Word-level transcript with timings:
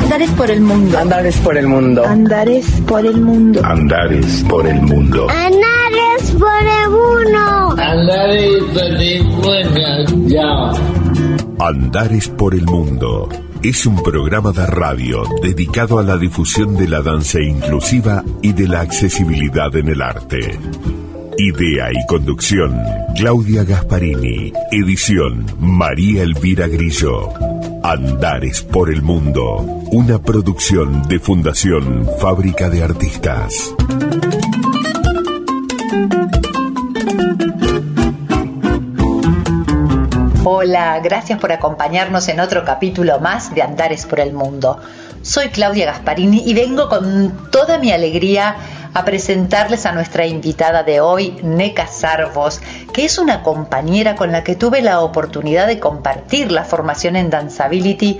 Andares 0.00 0.30
por 0.32 0.50
el 0.50 0.60
mundo. 0.62 0.98
Andares 0.98 1.36
por 1.36 1.56
el 1.56 1.68
mundo. 1.68 2.04
Andares 2.04 2.66
por 2.88 3.06
el 3.06 3.20
mundo. 3.22 3.60
Andares 3.64 4.44
por 4.48 4.66
el 4.66 4.82
mundo. 4.82 5.28
Andares 5.30 6.30
por 6.36 6.60
el 6.60 6.90
mundo. 6.90 7.65
Andares 11.58 12.28
por 12.28 12.54
el 12.54 12.64
mundo. 12.64 13.28
Es 13.62 13.84
un 13.84 14.02
programa 14.02 14.52
de 14.52 14.66
radio 14.66 15.24
dedicado 15.42 15.98
a 15.98 16.02
la 16.02 16.16
difusión 16.16 16.76
de 16.76 16.88
la 16.88 17.02
danza 17.02 17.40
inclusiva 17.40 18.24
y 18.40 18.54
de 18.54 18.68
la 18.68 18.80
accesibilidad 18.80 19.74
en 19.76 19.88
el 19.88 20.00
arte. 20.00 20.58
Idea 21.38 21.92
y 21.92 22.06
conducción, 22.06 22.80
Claudia 23.14 23.64
Gasparini. 23.64 24.54
Edición, 24.72 25.44
María 25.58 26.22
Elvira 26.22 26.68
Grillo. 26.68 27.28
Andares 27.82 28.62
por 28.62 28.90
el 28.90 29.02
Mundo. 29.02 29.56
Una 29.92 30.18
producción 30.18 31.06
de 31.08 31.18
Fundación 31.18 32.08
Fábrica 32.20 32.70
de 32.70 32.82
Artistas. 32.82 33.74
Hola, 40.68 40.98
gracias 40.98 41.38
por 41.38 41.52
acompañarnos 41.52 42.26
en 42.26 42.40
otro 42.40 42.64
capítulo 42.64 43.20
más 43.20 43.54
de 43.54 43.62
Andares 43.62 44.04
por 44.04 44.18
el 44.18 44.32
Mundo. 44.32 44.80
Soy 45.22 45.50
Claudia 45.50 45.86
Gasparini 45.86 46.42
y 46.44 46.54
vengo 46.54 46.88
con 46.88 47.50
toda 47.52 47.78
mi 47.78 47.92
alegría 47.92 48.56
a 48.92 49.04
presentarles 49.04 49.86
a 49.86 49.92
nuestra 49.92 50.26
invitada 50.26 50.82
de 50.82 51.00
hoy, 51.00 51.38
Neca 51.44 51.86
Sarvos, 51.86 52.60
que 52.92 53.04
es 53.04 53.16
una 53.18 53.44
compañera 53.44 54.16
con 54.16 54.32
la 54.32 54.42
que 54.42 54.56
tuve 54.56 54.82
la 54.82 55.02
oportunidad 55.02 55.68
de 55.68 55.78
compartir 55.78 56.50
la 56.50 56.64
formación 56.64 57.14
en 57.14 57.30
Danceability 57.30 58.18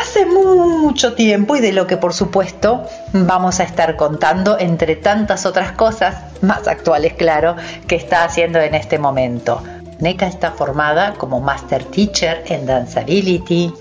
hace 0.00 0.26
mucho 0.26 1.14
tiempo 1.14 1.56
y 1.56 1.60
de 1.60 1.72
lo 1.72 1.88
que 1.88 1.96
por 1.96 2.14
supuesto 2.14 2.84
vamos 3.12 3.58
a 3.58 3.64
estar 3.64 3.96
contando 3.96 4.60
entre 4.60 4.94
tantas 4.94 5.44
otras 5.44 5.72
cosas, 5.72 6.14
más 6.40 6.68
actuales 6.68 7.14
claro, 7.14 7.56
que 7.88 7.96
está 7.96 8.22
haciendo 8.22 8.60
en 8.60 8.76
este 8.76 9.00
momento. 9.00 9.60
NECA 10.04 10.26
está 10.26 10.50
formada 10.50 11.14
como 11.14 11.40
Master 11.40 11.82
Teacher 11.82 12.44
en 12.48 12.66
Danceability, 12.66 13.72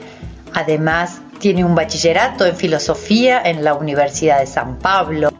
además 0.53 1.19
tiene 1.37 1.65
un 1.65 1.75
bachillerato 1.75 2.45
en 2.45 2.55
filosofía 2.55 3.41
en 3.43 3.61
la 3.61 3.73
Universidad 3.73 4.39
de 4.39 4.47
San 4.47 4.79
Pablo. 4.79 5.33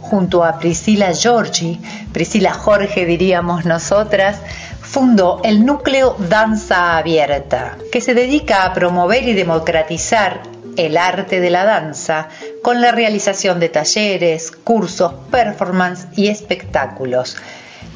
Junto 0.00 0.42
a 0.42 0.58
Priscila 0.58 1.12
Giorgi, 1.12 1.80
Priscila 2.12 2.52
Jorge 2.52 3.06
diríamos 3.06 3.64
nosotras, 3.64 4.40
fundó 4.82 5.40
el 5.44 5.64
núcleo 5.64 6.16
Danza 6.28 6.98
Abierta, 6.98 7.76
que 7.92 8.00
se 8.00 8.14
dedica 8.14 8.64
a 8.64 8.74
promover 8.74 9.22
y 9.22 9.34
democratizar 9.34 10.40
el 10.76 10.96
arte 10.96 11.38
de 11.38 11.50
la 11.50 11.64
danza 11.64 12.28
con 12.64 12.80
la 12.80 12.90
realización 12.90 13.60
de 13.60 13.68
talleres, 13.68 14.50
cursos, 14.50 15.12
performance 15.30 16.08
y 16.16 16.26
espectáculos. 16.26 17.36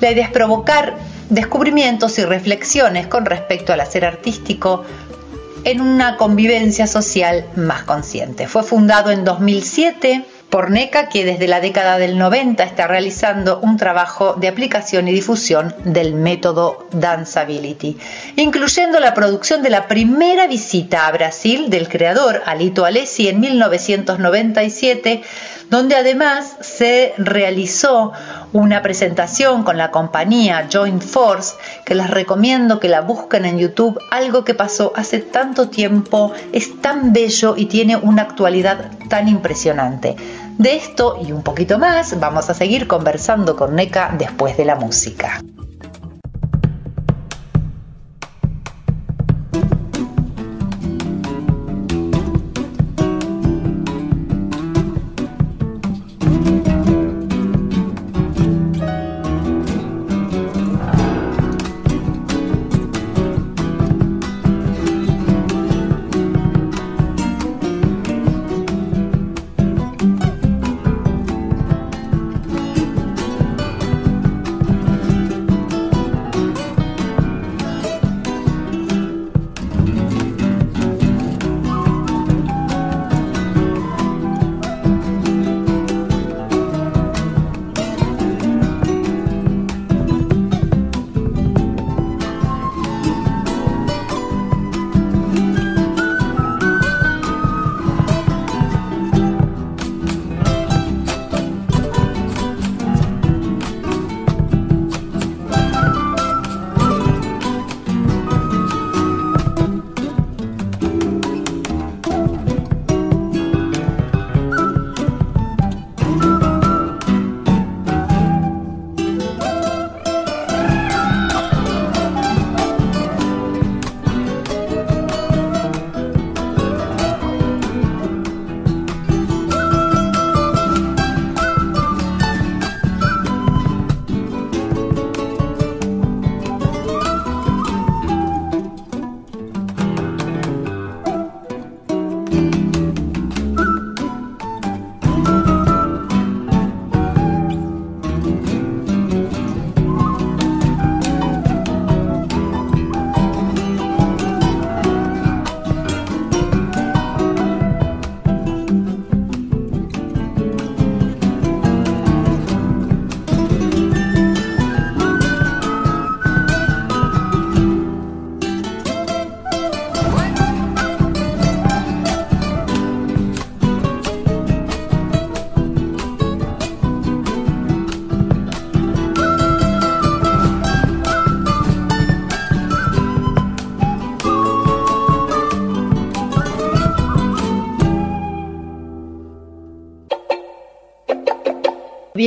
La 0.02 0.10
idea 0.10 0.24
es 0.24 0.32
provocar 0.32 0.96
descubrimientos 1.30 2.18
y 2.18 2.24
reflexiones 2.24 3.06
con 3.06 3.24
respecto 3.24 3.72
al 3.72 3.80
hacer 3.80 4.04
artístico 4.04 4.82
en 5.62 5.80
una 5.80 6.16
convivencia 6.16 6.88
social 6.88 7.46
más 7.54 7.84
consciente. 7.84 8.48
Fue 8.48 8.64
fundado 8.64 9.12
en 9.12 9.24
2007 9.24 10.24
por 10.50 10.72
NECA, 10.72 11.08
que 11.08 11.24
desde 11.24 11.46
la 11.46 11.60
década 11.60 11.98
del 11.98 12.18
90 12.18 12.64
está 12.64 12.88
realizando 12.88 13.60
un 13.60 13.76
trabajo 13.76 14.34
de 14.34 14.48
aplicación 14.48 15.06
y 15.06 15.12
difusión 15.12 15.72
del 15.84 16.14
método 16.14 16.88
Danceability, 16.90 17.96
incluyendo 18.36 18.98
la 18.98 19.14
producción 19.14 19.62
de 19.62 19.70
la 19.70 19.86
primera 19.86 20.48
visita 20.48 21.06
a 21.06 21.12
Brasil 21.12 21.70
del 21.70 21.88
creador 21.88 22.42
Alito 22.44 22.84
Alessi 22.84 23.28
en 23.28 23.38
1997, 23.38 25.22
donde 25.72 25.96
además 25.96 26.58
se 26.60 27.14
realizó 27.16 28.12
una 28.52 28.82
presentación 28.82 29.62
con 29.62 29.78
la 29.78 29.90
compañía 29.90 30.68
Joint 30.70 31.02
Force, 31.02 31.54
que 31.86 31.94
les 31.94 32.10
recomiendo 32.10 32.78
que 32.78 32.90
la 32.90 33.00
busquen 33.00 33.46
en 33.46 33.58
YouTube, 33.58 33.98
algo 34.10 34.44
que 34.44 34.52
pasó 34.52 34.92
hace 34.96 35.20
tanto 35.20 35.70
tiempo, 35.70 36.34
es 36.52 36.78
tan 36.82 37.14
bello 37.14 37.54
y 37.56 37.64
tiene 37.64 37.96
una 37.96 38.20
actualidad 38.20 38.90
tan 39.08 39.28
impresionante. 39.28 40.14
De 40.58 40.76
esto 40.76 41.18
y 41.26 41.32
un 41.32 41.42
poquito 41.42 41.78
más 41.78 42.20
vamos 42.20 42.50
a 42.50 42.54
seguir 42.54 42.86
conversando 42.86 43.56
con 43.56 43.74
NECA 43.74 44.14
después 44.18 44.58
de 44.58 44.66
la 44.66 44.74
música. 44.74 45.40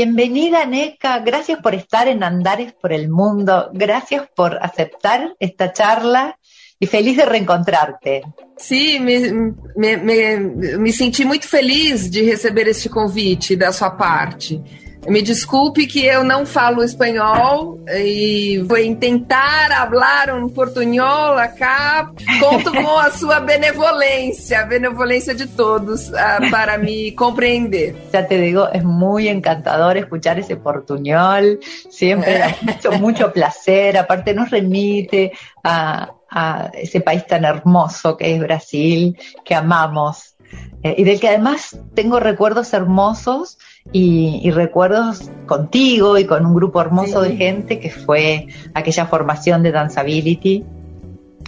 Bienvenida 0.06 0.68
NECA, 0.68 1.18
gracias 1.18 1.60
por 1.62 1.74
estar 1.74 2.08
en 2.08 2.22
Andares 2.22 2.74
por 2.74 2.94
el 2.94 3.10
Mundo, 3.10 3.72
gracias 3.74 4.30
por 4.36 4.56
aceptar 4.62 5.36
esta 5.40 5.74
charla 5.74 6.38
e 6.80 6.86
feliz 6.86 7.18
de 7.18 7.26
reencontrarte. 7.26 8.22
Sim, 8.56 9.00
me, 9.00 9.32
me, 9.76 9.98
me, 9.98 10.38
me 10.78 11.26
muito 11.26 11.48
feliz 11.48 12.08
de 12.12 12.22
receber 12.22 12.68
este 12.68 12.88
convite 12.88 13.56
da 13.56 13.72
sua 13.72 13.90
parte. 13.90 14.62
Me 15.08 15.22
desculpe 15.22 15.86
que 15.86 16.06
eu 16.06 16.24
não 16.24 16.46
falo 16.46 16.84
espanhol 16.84 17.80
e 17.88 18.58
vou 18.66 18.78
tentar 18.96 19.70
falar 19.70 20.34
um 20.34 20.50
portunhol 20.50 21.38
acá. 21.38 22.12
Conto 22.40 22.72
com 22.72 22.98
a 22.98 23.12
sua 23.12 23.40
benevolência, 23.40 24.62
a 24.62 24.66
benevolência 24.66 25.36
de 25.36 25.48
todos 25.48 26.10
uh, 26.10 26.50
para 26.50 26.78
me 26.78 27.12
compreender. 27.12 27.96
Já 28.12 28.24
te 28.24 28.40
digo, 28.40 28.68
é 28.72 28.82
muito 28.82 29.30
encantador 29.30 29.96
escuchar 29.98 30.40
esse 30.40 30.56
portunhol. 30.56 31.60
Sempre 31.90 32.32
é 32.32 32.56
muito, 32.62 32.92
muito 33.00 33.30
placer. 33.32 33.98
Aparte, 33.98 34.34
nos 34.34 34.50
remite 34.50 35.32
a, 35.64 36.10
a 36.32 36.72
ese 36.74 37.00
país 37.02 37.26
tan 37.28 37.46
hermoso 37.46 38.18
que 38.18 38.34
es 38.34 38.40
Brasil, 38.40 39.16
que 39.44 39.54
amamos. 39.54 40.36
Eh, 40.84 40.96
y 41.00 41.04
del 41.04 41.20
que 41.20 41.30
además 41.30 41.78
tengo 41.96 42.20
recuerdos 42.20 42.74
hermosos 42.74 43.58
y, 43.92 44.52
recuerdos 44.52 45.30
contigo 45.46 46.18
y 46.18 46.26
con 46.26 46.46
un 46.46 46.54
grupo 46.54 46.82
hermoso 46.82 47.22
de 47.22 47.36
gente 47.36 47.80
que 47.80 47.90
fue 47.90 48.48
aquella 48.74 49.06
formación 49.06 49.64
de 49.64 49.72
Danceability, 49.72 50.64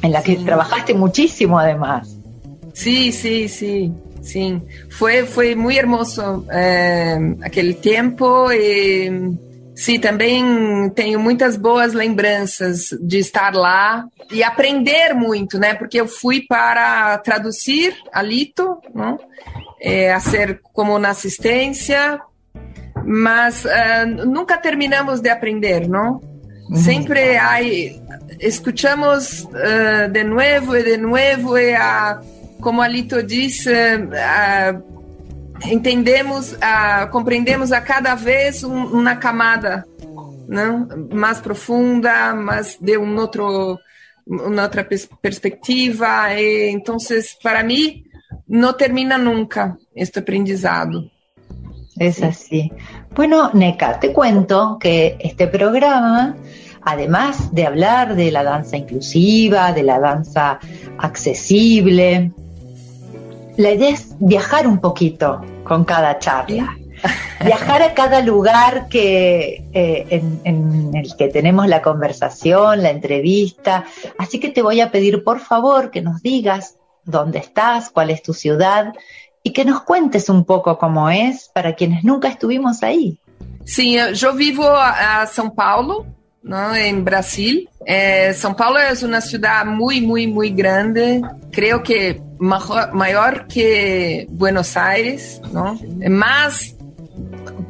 en 0.02 0.12
la 0.12 0.22
que 0.22 0.38
trabajaste 0.38 0.94
muchísimo 0.94 1.60
además. 1.60 2.18
Sí, 2.74 3.12
sí, 3.12 3.48
sí. 3.48 3.92
Sí, 4.22 4.62
fue, 4.90 5.26
fue 5.26 5.56
muy 5.56 5.78
hermoso 5.78 6.46
eh, 6.52 7.36
aquel 7.42 7.78
tiempo. 7.78 8.52
Y, 8.52 9.38
sí, 9.74 10.00
também 10.00 10.90
tenho 10.90 11.18
muitas 11.18 11.56
boas 11.56 11.94
lembranças 11.94 12.90
de 13.00 13.20
estar 13.20 13.56
lá 13.56 14.06
e 14.30 14.44
aprender 14.44 15.14
muito, 15.14 15.58
né? 15.58 15.76
Porque 15.76 16.02
eu 16.02 16.08
fui 16.08 16.42
para 16.42 17.18
traduzir 17.20 17.96
a 18.12 18.22
Lito, 18.22 18.78
não? 18.94 19.18
É, 19.80 20.12
a 20.12 20.20
ser 20.20 20.60
como 20.74 21.00
na 21.00 21.12
assistência, 21.12 22.20
mas 23.08 23.64
uh, 23.64 24.26
nunca 24.26 24.58
terminamos 24.58 25.22
de 25.22 25.30
aprender, 25.30 25.88
não? 25.88 26.20
Uhum. 26.70 26.76
Sempre 26.76 27.38
há, 27.38 27.62
escutamos 28.42 29.44
uh, 29.46 30.12
de 30.12 30.24
novo 30.26 30.76
e 30.76 30.84
de 30.84 30.98
novo 30.98 31.58
e 31.58 31.74
a, 31.74 32.20
como 32.60 32.82
a 32.82 32.88
Lito 32.88 33.24
disse, 33.24 33.72
uh, 33.72 34.84
entendemos, 35.66 36.52
uh, 36.52 37.10
compreendemos 37.10 37.72
a 37.72 37.80
cada 37.80 38.14
vez 38.14 38.66
um, 38.66 38.84
uma 38.88 39.16
camada 39.16 39.86
não? 40.46 40.88
mais 41.14 41.40
profunda, 41.40 42.34
mais 42.34 42.78
de 42.80 42.98
um 42.98 43.18
outro 43.18 43.80
uma 44.28 44.64
outra 44.64 44.84
pers 44.84 45.08
perspectiva. 45.22 46.34
E, 46.34 46.70
então, 46.72 46.98
para 47.42 47.64
mim, 47.64 48.04
não 48.48 48.74
termina 48.74 49.18
nunca 49.18 49.78
este 49.96 50.20
aprendizado. 50.20 51.10
Es 52.00 52.22
así. 52.22 52.72
Bueno, 53.16 53.50
Neca, 53.54 54.00
te 54.00 54.14
cuento 54.14 54.78
que 54.80 55.18
este 55.20 55.48
programa, 55.48 56.36
además 56.84 57.54
de 57.54 57.66
hablar 57.66 58.16
de 58.16 58.32
la 58.32 58.44
danza 58.44 58.78
inclusiva, 58.78 59.74
de 59.74 59.84
la 59.84 60.00
danza 60.00 60.60
accesible, 61.00 62.32
la 63.58 63.72
idea 63.72 63.90
es 63.90 64.16
viajar 64.20 64.68
un 64.68 64.80
poquito 64.80 65.42
con 65.64 65.84
cada 65.84 66.20
charla. 66.20 66.78
Viajar 67.44 67.84
a 67.84 67.94
cada 67.94 68.22
lugar 68.22 68.88
que, 68.88 69.64
eh, 69.72 70.06
en, 70.10 70.42
en, 70.44 70.96
el 70.96 71.16
que 71.16 71.28
tenemos 71.28 71.68
la 71.68 71.84
conversación, 71.84 72.82
la 72.82 72.90
entrevista. 72.90 73.86
Así 74.18 74.40
que 74.40 74.50
te 74.50 74.64
voy 74.64 74.82
a 74.82 74.92
pedir, 74.92 75.24
por 75.24 75.40
favor, 75.40 75.92
que 75.92 76.02
nos 76.02 76.24
digas 76.24 76.78
dónde 77.04 77.38
estás, 77.38 77.92
cuál 77.92 78.10
es 78.10 78.24
tu 78.24 78.34
ciudad 78.34 78.94
y 79.48 79.54
que 79.54 79.64
nos 79.64 79.82
cuentes 79.84 80.28
un 80.28 80.44
poco 80.44 80.78
cómo 80.78 81.10
es 81.10 81.50
para 81.54 81.74
quienes 81.74 82.04
nunca 82.04 82.28
estuvimos 82.28 82.84
ahí. 82.84 83.18
Sim, 83.66 83.96
eu 83.96 84.36
vivo 84.36 84.64
a, 84.66 85.26
São 85.26 85.50
Paulo, 85.50 86.06
não, 86.44 86.76
em 86.76 87.02
Brasil. 87.02 87.66
É, 87.86 88.34
São 88.34 88.54
Paulo 88.54 88.78
é 88.78 88.92
uma 89.04 89.22
cidade 89.22 89.70
muito, 89.70 90.06
muito, 90.06 90.34
muito 90.34 90.56
grande. 90.56 91.22
Creio 91.52 91.82
que 91.82 92.22
maior, 92.38 92.94
maior 92.94 93.48
que 93.48 94.28
Buenos 94.30 94.76
Aires, 94.76 95.42
não? 95.52 95.80
Mas 96.10 96.76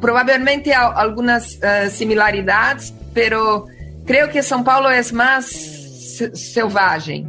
provavelmente 0.00 0.72
há 0.72 1.00
algumas 1.00 1.54
uh, 1.54 1.90
similaridades, 1.90 2.92
pero 3.14 3.66
creio 4.04 4.28
que 4.28 4.42
São 4.42 4.64
Paulo 4.64 4.88
é 4.88 5.00
mais 5.12 5.87
selvagem. 6.34 7.28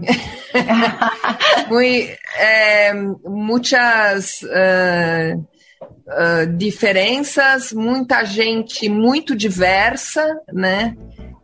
Muy, 1.69 2.09
é, 2.37 2.93
muitas 2.93 4.41
uh, 4.41 5.37
uh, 5.37 6.57
diferenças, 6.57 7.71
muita 7.73 8.23
gente 8.23 8.89
muito 8.89 9.35
diversa, 9.35 10.25
né? 10.51 10.95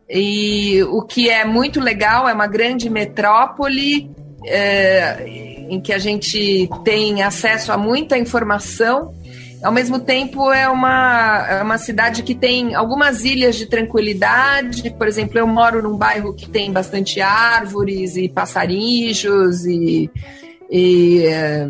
E 0.08 0.82
o 0.84 1.02
que 1.02 1.28
é 1.28 1.44
muito 1.44 1.80
legal 1.80 2.28
é 2.28 2.32
uma 2.32 2.46
grande 2.46 2.88
metrópole 2.88 4.10
é, 4.44 5.24
em 5.68 5.80
que 5.80 5.92
a 5.92 5.98
gente 5.98 6.68
tem 6.84 7.22
acesso 7.22 7.72
a 7.72 7.76
muita 7.76 8.16
informação 8.16 9.12
ao 9.66 9.72
mesmo 9.72 9.98
tempo, 9.98 10.52
é 10.52 10.68
uma, 10.68 11.44
é 11.50 11.60
uma 11.60 11.76
cidade 11.76 12.22
que 12.22 12.36
tem 12.36 12.76
algumas 12.76 13.24
ilhas 13.24 13.56
de 13.56 13.66
tranquilidade. 13.66 14.90
Por 14.90 15.08
exemplo, 15.08 15.40
eu 15.40 15.46
moro 15.46 15.82
num 15.82 15.96
bairro 15.96 16.32
que 16.32 16.48
tem 16.48 16.70
bastante 16.70 17.20
árvores 17.20 18.16
e 18.16 18.28
passarinhos 18.28 19.66
e, 19.66 20.08
e 20.70 21.24
é, 21.26 21.68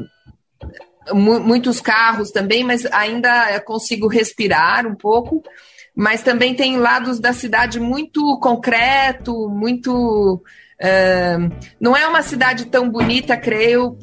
muitos 1.14 1.80
carros 1.80 2.30
também, 2.30 2.62
mas 2.62 2.84
ainda 2.92 3.58
consigo 3.60 4.08
respirar 4.08 4.86
um 4.86 4.94
pouco. 4.94 5.42
Mas 5.96 6.22
também 6.22 6.54
tem 6.54 6.76
lados 6.76 7.18
da 7.18 7.32
cidade 7.32 7.80
muito 7.80 8.38
concreto, 8.40 9.48
muito 9.48 10.42
não 11.80 11.96
é 11.96 12.06
uma 12.06 12.22
cidade 12.22 12.66
tão 12.66 12.90
bonita, 12.90 13.36
creio, 13.36 13.96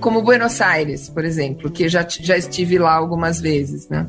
como 0.00 0.22
Buenos 0.22 0.60
Aires, 0.60 1.08
por 1.08 1.24
exemplo, 1.24 1.70
que 1.70 1.88
já, 1.88 2.06
já 2.08 2.36
estive 2.36 2.78
lá 2.78 2.94
algumas 2.94 3.40
vezes, 3.40 3.88
né? 3.88 4.06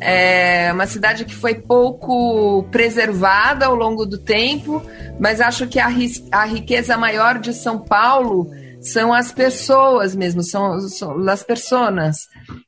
É 0.00 0.72
uma 0.72 0.86
cidade 0.86 1.24
que 1.24 1.34
foi 1.34 1.54
pouco 1.54 2.64
preservada 2.72 3.66
ao 3.66 3.74
longo 3.76 4.04
do 4.04 4.18
tempo, 4.18 4.82
mas 5.20 5.40
acho 5.40 5.68
que 5.68 5.78
a, 5.78 5.88
a 6.32 6.44
riqueza 6.44 6.96
maior 6.96 7.38
de 7.38 7.54
São 7.54 7.78
Paulo 7.78 8.50
são 8.80 9.14
as 9.14 9.30
pessoas 9.30 10.16
mesmo, 10.16 10.42
são, 10.42 10.80
são 10.80 11.28
as 11.28 11.44
pessoas 11.44 12.26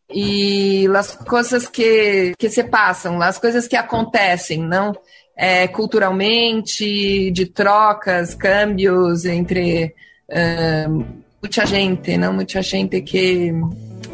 e 0.09 0.87
as 0.97 1.17
coisas 1.17 1.67
que, 1.67 2.35
que 2.39 2.49
se 2.49 2.63
passam, 2.63 3.21
as 3.21 3.37
coisas 3.37 3.67
que 3.67 3.75
acontecem, 3.75 4.61
não 4.61 4.95
é, 5.37 5.67
culturalmente, 5.67 7.31
de 7.31 7.47
trocas, 7.47 8.35
câmbios 8.35 9.25
entre 9.25 9.95
uh, 10.29 11.05
muita 11.43 11.67
gente, 11.67 12.17
não 12.17 12.33
muita 12.33 12.63
gente 12.63 13.01
que, 13.01 13.53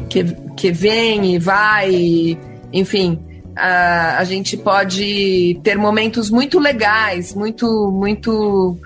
que, 0.09 0.23
que 0.55 0.71
vem 0.71 1.35
e 1.35 1.39
vai, 1.39 2.37
enfim. 2.73 3.19
Uh, 3.51 4.17
a 4.17 4.23
gente 4.23 4.57
pode 4.57 5.59
ter 5.63 5.77
momentos 5.77 6.29
muito 6.29 6.57
legais, 6.57 7.33
muito, 7.35 7.91
muito 7.91 8.77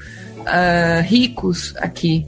uh, 0.41 1.01
ricos 1.03 1.73
aqui. 1.77 2.25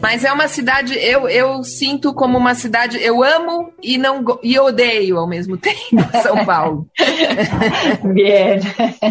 Mas 0.00 0.24
é 0.24 0.32
uma 0.32 0.48
cidade, 0.48 0.94
eu, 0.94 1.28
eu 1.28 1.62
sinto 1.64 2.14
como 2.14 2.38
uma 2.38 2.54
cidade, 2.54 3.02
eu 3.02 3.22
amo 3.22 3.72
e 3.82 3.98
não 3.98 4.24
e 4.42 4.58
odeio 4.58 5.18
ao 5.18 5.26
mesmo 5.28 5.56
tempo 5.58 6.02
São 6.22 6.44
Paulo. 6.44 6.86
Bien. 8.14 8.60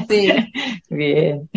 Sí. 0.08 0.51
Bien. 0.89 1.50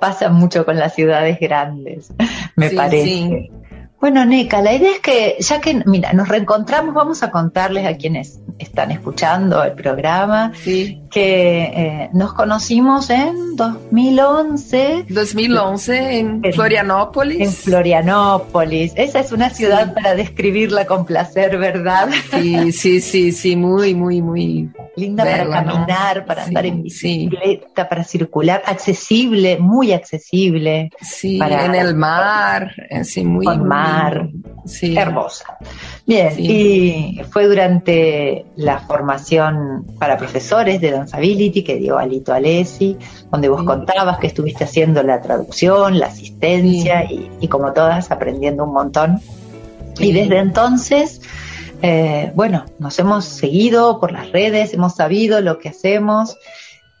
Pasa 0.00 0.28
mucho 0.28 0.64
con 0.64 0.76
las 0.76 0.94
ciudades 0.94 1.38
grandes, 1.40 2.12
me 2.56 2.68
sí, 2.68 2.76
parece. 2.76 3.04
Sí. 3.06 3.50
Bueno, 3.98 4.24
Neca, 4.26 4.60
la 4.60 4.74
idea 4.74 4.92
es 4.92 5.00
que, 5.00 5.36
ya 5.40 5.60
que, 5.60 5.82
mira, 5.86 6.12
nos 6.12 6.28
reencontramos, 6.28 6.94
vamos 6.94 7.22
a 7.22 7.30
contarles 7.30 7.86
a 7.86 7.96
quienes 7.96 8.40
están 8.58 8.90
escuchando 8.90 9.64
el 9.64 9.72
programa 9.72 10.52
que 11.16 11.62
eh, 11.62 12.10
nos 12.12 12.34
conocimos 12.34 13.08
en 13.08 13.56
2011. 13.56 15.06
2011 15.08 16.18
en, 16.18 16.42
Florianópolis. 16.52 17.40
En 17.40 17.52
Florianópolis. 17.54 18.92
Esa 18.96 19.20
es 19.20 19.32
una 19.32 19.48
ciudad 19.48 19.94
para 19.94 20.14
describirla 20.14 20.84
con 20.84 21.06
placer, 21.06 21.56
¿verdad? 21.56 22.10
Sí, 22.32 22.70
sí, 22.70 23.00
sí, 23.00 23.32
sí, 23.32 23.56
muy, 23.56 23.94
muy, 23.94 24.20
muy. 24.20 24.68
Linda 24.94 25.24
para 25.24 25.48
caminar, 25.48 26.26
para 26.26 26.44
andar 26.44 26.66
en 26.66 26.82
bicicleta, 26.82 27.88
para 27.88 28.04
circular, 28.04 28.62
accesible, 28.66 29.56
muy 29.58 29.92
accesible. 29.92 30.90
Sí, 31.00 31.40
en 31.40 31.74
el 31.74 31.94
mar, 31.94 32.74
sí, 33.04 33.24
muy. 33.24 33.46
Con 33.46 33.66
mar, 33.66 34.28
sí. 34.66 34.94
hermosa. 34.94 35.56
Bien, 36.06 36.32
y 36.38 37.20
fue 37.30 37.48
durante 37.48 38.46
la 38.54 38.78
formación 38.78 39.84
para 39.98 40.16
profesores 40.16 40.80
de 40.80 40.92
Danceability 40.92 41.64
que 41.64 41.74
dio 41.74 41.98
Alito 41.98 42.32
Alessi, 42.32 42.96
donde 43.32 43.48
vos 43.48 43.64
contabas 43.64 44.18
que 44.18 44.28
estuviste 44.28 44.62
haciendo 44.62 45.02
la 45.02 45.20
traducción, 45.20 45.98
la 45.98 46.06
asistencia 46.06 47.10
y, 47.10 47.48
como 47.48 47.72
todas 47.72 48.12
aprendiendo 48.12 48.62
un 48.62 48.72
montón. 48.72 49.20
Y 49.98 50.12
desde 50.12 50.38
entonces, 50.38 51.22
eh, 51.82 52.30
bueno, 52.36 52.66
nos 52.78 52.96
hemos 53.00 53.24
seguido 53.24 53.98
por 53.98 54.12
las 54.12 54.30
redes, 54.30 54.74
hemos 54.74 54.94
sabido 54.94 55.40
lo 55.40 55.58
que 55.58 55.70
hacemos, 55.70 56.36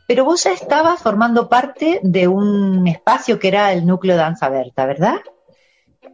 pero 0.08 0.24
vos 0.24 0.42
ya 0.42 0.52
estabas 0.52 1.00
formando 1.00 1.48
parte 1.48 2.00
de 2.02 2.26
un 2.26 2.88
espacio 2.88 3.38
que 3.38 3.46
era 3.48 3.72
el 3.72 3.86
núcleo 3.86 4.16
Danza 4.16 4.48
Berta, 4.48 4.84
¿verdad? 4.84 5.18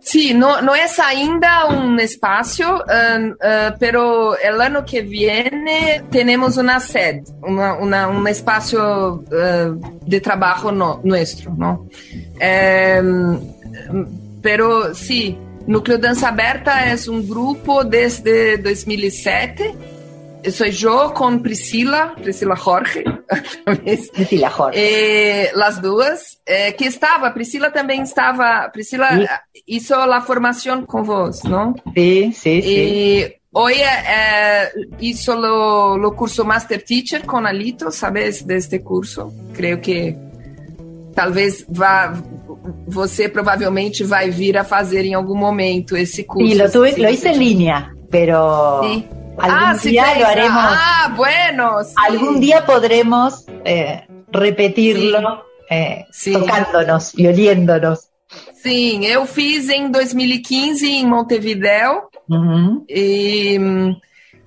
Sí, 0.04 0.34
no, 0.34 0.60
no 0.60 0.74
es 0.74 0.98
ainda 0.98 1.66
un 1.66 2.00
espacio, 2.00 2.84
uh, 2.84 3.28
uh, 3.28 3.74
pero 3.78 4.36
el 4.36 4.60
año 4.60 4.84
que 4.84 5.02
viene 5.02 6.02
tenemos 6.10 6.56
una 6.56 6.80
sede, 6.80 7.22
una, 7.40 7.74
una, 7.74 8.08
un 8.08 8.26
espacio 8.26 9.22
uh, 9.30 10.00
de 10.04 10.20
trabajo 10.20 10.72
no, 10.72 11.00
nuestro, 11.04 11.54
¿no? 11.54 11.88
pero 14.42 14.92
sí, 14.92 15.38
Núcleo 15.68 15.98
Dança 15.98 16.28
Aberta 16.28 16.92
es 16.92 17.06
un 17.06 17.28
grupo 17.28 17.84
desde 17.84 18.58
2007 18.58 19.91
soy 20.50 20.70
yo 20.72 21.12
con 21.14 21.42
Priscila, 21.42 22.14
Priscila 22.20 22.56
Jorge. 22.56 23.04
Priscila 23.64 24.50
Jorge. 24.50 25.44
Eh, 25.44 25.50
las 25.54 25.80
dos, 25.80 26.40
eh, 26.46 26.74
que 26.76 26.86
estaba, 26.86 27.32
Priscila 27.32 27.72
también 27.72 28.02
estaba, 28.02 28.70
Priscila 28.72 29.44
hizo 29.66 30.04
la 30.06 30.20
formación 30.20 30.86
con 30.86 31.04
vos, 31.04 31.44
¿no? 31.44 31.74
Sí, 31.94 32.32
sí, 32.32 32.62
sí. 32.62 32.68
Y 32.68 33.24
hoy 33.52 33.74
eh, 33.74 34.68
hizo 35.00 35.36
lo, 35.36 35.96
lo, 35.96 36.14
curso 36.16 36.44
Master 36.44 36.82
Teacher 36.82 37.24
con 37.24 37.46
Alito, 37.46 37.90
¿sabes? 37.90 38.46
De 38.46 38.56
este 38.56 38.82
curso. 38.82 39.32
Creo 39.52 39.80
que 39.80 40.16
talvez 41.14 41.64
vá 41.68 42.12
você 42.86 43.28
provavelmente 43.28 44.04
vai 44.04 44.30
vir 44.30 44.56
a 44.56 44.64
fazer 44.64 45.04
em 45.04 45.14
algum 45.14 45.34
momento 45.36 45.96
esse 45.96 46.24
curso. 46.24 46.48
Sí, 46.48 46.54
lo, 46.54 46.70
tuve, 46.70 46.94
lo 46.96 47.08
hice 47.08 47.30
en 47.30 47.38
línea, 47.38 47.94
pero... 48.10 48.80
Sí. 48.84 49.21
Algún 49.38 49.58
ah, 49.58 49.76
día 49.82 50.04
sí, 50.12 50.20
lo 50.20 50.26
haremos. 50.26 50.64
Ah, 50.64 51.14
bueno. 51.16 51.84
Sí. 51.84 51.94
Algún 51.96 52.40
día 52.40 52.64
podremos 52.66 53.46
eh, 53.64 54.06
repetirlo 54.30 55.44
eh, 55.70 56.04
tocándonos 56.32 57.18
y 57.18 57.26
oliéndonos. 57.26 58.08
Sim, 58.62 59.04
eu 59.04 59.26
fiz 59.26 59.68
em 59.68 59.90
2015 59.90 60.86
em 60.86 61.06
Montevidéu 61.06 62.08
uhum. 62.30 62.84
e, 62.88 63.58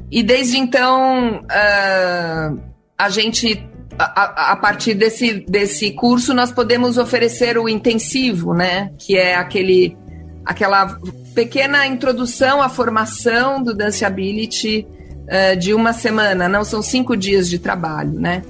e 0.10 0.24
desde 0.24 0.58
então 0.58 1.42
uh, 1.42 2.60
a 2.98 3.10
gente 3.10 3.62
a, 4.00 4.52
a, 4.54 4.56
partir 4.56 4.94
desse, 4.94 5.46
desse 5.48 5.92
curso 5.92 6.34
nós 6.34 6.52
podemos 6.52 6.98
oferecer 6.98 7.58
o 7.58 7.68
intensivo, 7.68 8.54
né? 8.54 8.92
Que 8.98 9.18
é 9.18 9.36
aquele 9.36 9.98
aquela 10.46 11.00
pequena 11.34 11.88
introdução 11.88 12.62
à 12.62 12.70
formação 12.70 13.62
do 13.62 13.74
Danceability 13.74 14.88
uh, 15.24 15.58
de 15.58 15.74
uma 15.74 15.94
semana, 15.94 16.48
não 16.48 16.64
são 16.64 16.82
cinco 16.82 17.18
dias 17.18 17.50
de 17.50 17.60
trabalho, 17.60 18.20
né? 18.20 18.44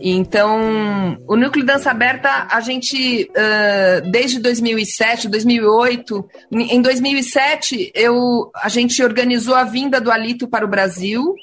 Então, 0.00 1.18
o 1.26 1.36
Núcleo 1.36 1.66
Dança 1.66 1.90
Aberta, 1.90 2.46
a 2.50 2.60
gente, 2.60 3.28
uh, 3.30 4.10
desde 4.10 4.38
2007, 4.38 5.28
2008, 5.28 6.28
em 6.52 6.80
2007, 6.80 7.90
eu, 7.94 8.50
a 8.54 8.68
gente 8.68 9.02
organizou 9.02 9.56
a 9.56 9.64
vinda 9.64 10.00
do 10.00 10.10
Alito 10.10 10.46
para 10.46 10.64
o 10.64 10.68
Brasil, 10.68 11.34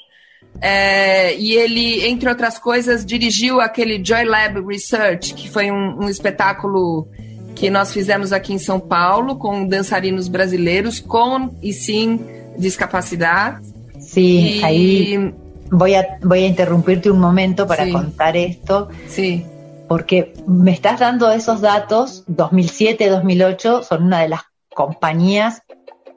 é, 0.60 1.36
e 1.36 1.52
ele, 1.52 2.06
entre 2.06 2.28
outras 2.28 2.58
coisas, 2.58 3.04
dirigiu 3.04 3.60
aquele 3.60 4.02
Joy 4.02 4.24
Lab 4.24 4.60
Research, 4.66 5.34
que 5.34 5.50
foi 5.50 5.70
um, 5.70 6.04
um 6.04 6.08
espetáculo 6.08 7.08
que 7.56 7.70
nós 7.70 7.90
fizemos 7.92 8.32
aqui 8.32 8.52
em 8.52 8.58
São 8.58 8.78
Paulo 8.78 9.36
com 9.36 9.66
dançarinos 9.66 10.28
brasileiros 10.28 11.00
com 11.00 11.56
e 11.62 11.72
sin 11.72 12.20
discapacidad. 12.58 13.60
Sí, 13.98 14.60
y... 14.60 14.64
ahí 14.64 15.34
voy 15.70 15.94
a, 15.94 16.18
voy 16.22 16.44
a 16.44 16.46
interrumpirte 16.46 17.10
un 17.10 17.18
momento 17.18 17.66
para 17.66 17.86
sí. 17.86 17.92
contar 17.92 18.36
esto. 18.36 18.88
Sí. 19.08 19.44
Porque 19.88 20.34
me 20.46 20.72
estás 20.72 21.00
dando 21.00 21.30
esos 21.30 21.60
datos, 21.60 22.24
2007, 22.26 23.08
2008, 23.08 23.82
son 23.84 24.02
una 24.04 24.20
de 24.20 24.28
las 24.28 24.42
compañías 24.74 25.62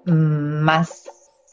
más 0.05 1.03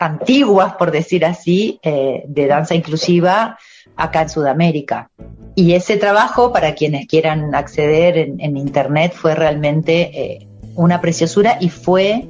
antiguas, 0.01 0.75
por 0.75 0.91
decir 0.91 1.25
así, 1.25 1.79
eh, 1.83 2.25
de 2.27 2.47
danza 2.47 2.75
inclusiva 2.75 3.57
acá 3.97 4.23
en 4.23 4.29
Sudamérica. 4.29 5.11
Y 5.55 5.73
ese 5.73 5.97
trabajo, 5.97 6.53
para 6.53 6.75
quienes 6.75 7.07
quieran 7.07 7.55
acceder 7.55 8.19
en, 8.19 8.57
Internet, 8.57 9.15
fue 9.15 9.35
realmente 9.35 10.11
eh, 10.13 10.47
una 10.75 11.01
preciosura 11.01 11.57
y 11.61 11.71
fue 11.71 12.29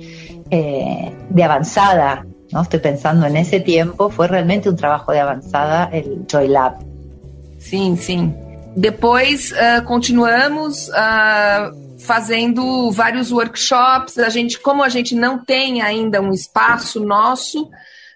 eh, 0.51 1.13
de 1.29 1.43
avanzada. 1.43 2.25
¿no? 2.53 2.63
Estoy 2.63 2.79
pensando 2.81 3.27
en 3.27 3.37
ese 3.37 3.59
tiempo, 3.59 4.11
fue 4.11 4.29
realmente 4.29 4.69
un 4.69 4.77
trabajo 4.77 5.11
de 5.11 5.21
avanzada 5.21 5.91
el 5.93 6.25
Joy 6.31 6.49
Lab. 6.49 6.77
Sim, 7.59 7.97
sim. 7.97 8.33
Depois 8.77 9.53
uh, 9.53 9.83
continuamos 9.85 10.89
uh, 10.89 11.99
fazendo 11.99 12.91
vários 12.93 13.33
workshops. 13.33 14.19
A 14.19 14.29
gente, 14.29 14.61
como 14.61 14.85
a 14.85 14.89
gente 14.89 15.15
não 15.15 15.45
tem 15.45 15.81
ainda 15.83 16.21
um 16.21 16.31
espaço 16.31 17.01
nosso, 17.01 17.69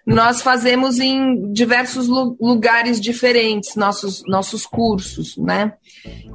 nós 0.05 0.41
fazemos 0.41 0.99
em 0.99 1.51
diversos 1.53 2.07
lugares 2.07 2.99
diferentes 2.99 3.75
nossos, 3.75 4.23
nossos 4.27 4.65
cursos, 4.65 5.37
né? 5.37 5.73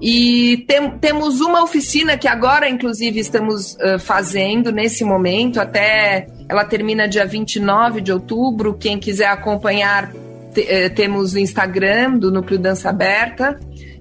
E 0.01 0.65
tem, 0.69 0.99
temos 0.99 1.41
uma 1.41 1.63
oficina 1.63 2.17
que 2.17 2.29
agora, 2.29 2.69
inclusive, 2.69 3.19
estamos 3.19 3.75
uh, 3.75 3.99
fazendo 3.99 4.71
nesse 4.71 5.03
momento, 5.05 5.61
até 5.61 6.29
ela 6.49 6.65
termina 6.65 7.09
dia 7.09 7.27
29 7.27 8.01
de 8.01 8.13
outubro. 8.13 8.75
Quem 8.75 8.99
quiser 8.99 9.29
acompanhar, 9.29 10.13
te, 10.55 10.91
temos 10.91 11.35
o 11.35 11.39
Instagram 11.39 12.19
do 12.19 12.31
Núcleo 12.31 12.59
Dança 12.59 12.91
Aberta 12.91 13.59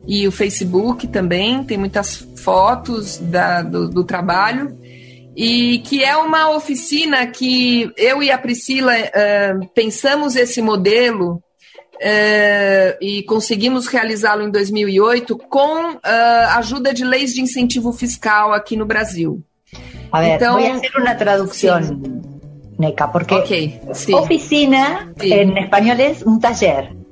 e 0.08 0.28
o 0.28 0.32
Facebook 0.32 1.08
também, 1.08 1.64
tem 1.64 1.78
muitas 1.78 2.28
fotos 2.38 3.18
da, 3.18 3.64
do, 3.64 3.90
do 3.90 4.04
trabalho 4.04 4.78
e 5.36 5.80
que 5.80 6.04
é 6.04 6.16
uma 6.16 6.50
oficina 6.52 7.28
que 7.28 7.92
eu 7.98 8.24
e 8.24 8.32
a 8.32 8.38
Priscila 8.38 8.94
uh, 8.94 9.68
pensamos 9.74 10.36
esse 10.36 10.62
modelo 10.62 11.44
uh, 11.96 12.98
e 13.02 13.24
conseguimos 13.24 13.88
realizá-lo 13.88 14.44
em 14.44 14.50
2008 14.50 15.38
com 15.38 15.92
uh, 15.92 16.00
ajuda 16.56 16.94
de 16.94 17.04
leis 17.04 17.34
de 17.34 17.42
incentivo 17.42 17.92
fiscal 17.92 18.54
aqui 18.54 18.78
no 18.78 18.86
Brasil. 18.86 19.44
A 20.12 20.22
ver, 20.22 20.36
então, 20.36 20.54
voy 20.54 20.68
a 20.68 20.76
hacer 20.76 20.92
una 20.96 21.18
traducción, 21.18 21.84
sí. 21.84 22.36
Neca, 22.78 23.12
porque 23.12 23.36
okay, 23.36 23.82
oficina 24.14 25.14
sí. 25.20 25.34
en 25.34 25.58
español 25.58 26.00
es 26.00 26.24
un 26.24 26.40
taller. 26.40 27.05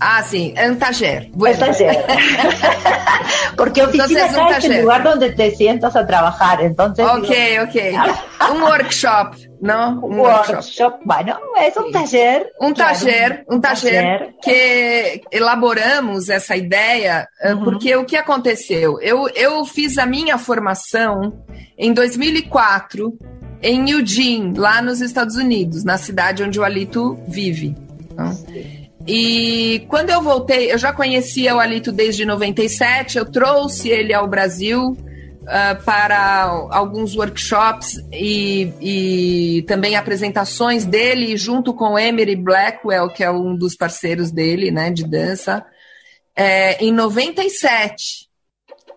Ah, 0.00 0.22
sí, 0.22 0.54
un 0.64 0.78
taller. 0.78 1.28
Bueno. 1.32 1.54
Un 1.54 1.72
taller. 1.72 2.04
Porque 3.56 3.82
oficina 3.82 4.26
entonces, 4.26 4.38
acá 4.38 4.58
es 4.58 4.64
el 4.64 4.82
lugar 4.82 5.02
donde 5.02 5.30
te 5.30 5.50
sientas 5.50 5.96
a 5.96 6.06
trabajar. 6.06 6.62
Entonces, 6.62 7.04
ok, 7.04 7.28
digo, 7.28 7.64
ok. 7.64 8.54
un 8.54 8.62
workshop, 8.62 9.34
¿no? 9.60 10.00
Un 10.02 10.20
workshop. 10.20 10.54
workshop. 10.54 11.00
Bueno, 11.04 11.38
es 11.60 11.76
un 11.76 11.90
taller. 11.90 12.52
Um 12.60 12.72
claro, 12.72 12.98
taller, 12.98 13.44
um 13.48 13.60
taller, 13.60 13.92
taller, 13.92 14.34
que 14.40 15.22
elaboramos 15.32 16.28
essa 16.28 16.56
ideia, 16.56 17.28
uhum. 17.44 17.64
porque 17.64 17.96
o 17.96 18.04
que 18.04 18.16
aconteceu? 18.16 19.00
Eu, 19.00 19.28
eu 19.34 19.64
fiz 19.64 19.98
a 19.98 20.06
minha 20.06 20.38
formação 20.38 21.42
em 21.76 21.92
2004 21.92 23.18
em 23.60 23.90
Eugene, 23.90 24.56
lá 24.56 24.80
nos 24.80 25.00
Estados 25.00 25.34
Unidos, 25.36 25.82
na 25.82 25.98
cidade 25.98 26.44
onde 26.44 26.60
o 26.60 26.64
Alito 26.64 27.18
vive. 27.26 27.74
Então, 28.12 28.32
e 29.10 29.86
quando 29.88 30.10
eu 30.10 30.20
voltei, 30.20 30.70
eu 30.70 30.76
já 30.76 30.92
conhecia 30.92 31.56
o 31.56 31.58
Alito 31.58 31.90
desde 31.90 32.26
97, 32.26 33.16
eu 33.16 33.24
trouxe 33.24 33.88
ele 33.88 34.12
ao 34.12 34.28
Brasil 34.28 34.90
uh, 34.90 35.82
para 35.82 36.42
alguns 36.70 37.16
workshops 37.16 37.94
e, 38.12 38.70
e, 38.82 39.62
também 39.62 39.96
apresentações 39.96 40.84
dele, 40.84 41.38
junto 41.38 41.72
com 41.72 41.98
Emery 41.98 42.36
Blackwell, 42.36 43.08
que 43.08 43.24
é 43.24 43.30
um 43.30 43.56
dos 43.56 43.74
parceiros 43.74 44.30
dele, 44.30 44.70
né, 44.70 44.90
de 44.90 45.04
dança, 45.08 45.64
é, 46.36 46.84
em 46.84 46.92
97, 46.92 48.28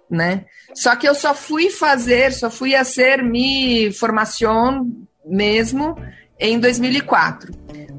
né? 0.10 0.44
Só 0.76 0.94
que 0.98 1.08
eu 1.08 1.16
só 1.16 1.34
fui 1.34 1.70
fazer, 1.70 2.34
só 2.34 2.50
fui 2.50 2.76
a 2.76 2.84
ser 2.84 3.24
mi 3.24 3.94
formação 3.94 4.86
mesmo 5.26 5.96
em 6.38 6.60
2004. 6.60 7.54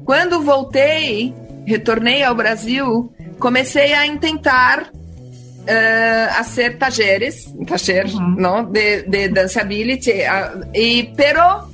Quando 0.05 0.41
voltei, 0.41 1.33
retornei 1.65 2.23
ao 2.23 2.35
Brasil, 2.35 3.13
comecei 3.39 3.93
a 3.93 4.17
tentar 4.17 4.89
uh, 4.93 6.39
hacer 6.39 6.77
talleres, 6.77 7.53
taller, 7.67 8.05
uhum. 8.05 8.35
¿no? 8.37 8.63
De, 8.63 9.03
de 9.03 9.29
danceability, 9.29 10.11
uh, 10.11 10.69
y, 10.73 11.13
pero 11.15 11.67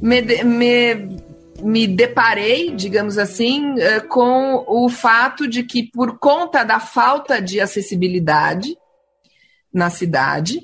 me, 0.00 0.22
me 0.44 1.22
me 1.62 1.86
deparei, 1.86 2.74
digamos 2.74 3.16
assim, 3.16 3.78
eh, 3.78 4.00
com 4.00 4.64
o 4.66 4.88
fato 4.88 5.46
de 5.46 5.62
que, 5.62 5.84
por 5.84 6.18
conta 6.18 6.64
da 6.64 6.80
falta 6.80 7.40
de 7.40 7.60
acessibilidade 7.60 8.76
na 9.72 9.88
cidade, 9.88 10.60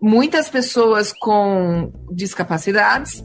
muitas 0.00 0.48
pessoas 0.48 1.12
com 1.12 1.92
discapacidades 2.12 3.24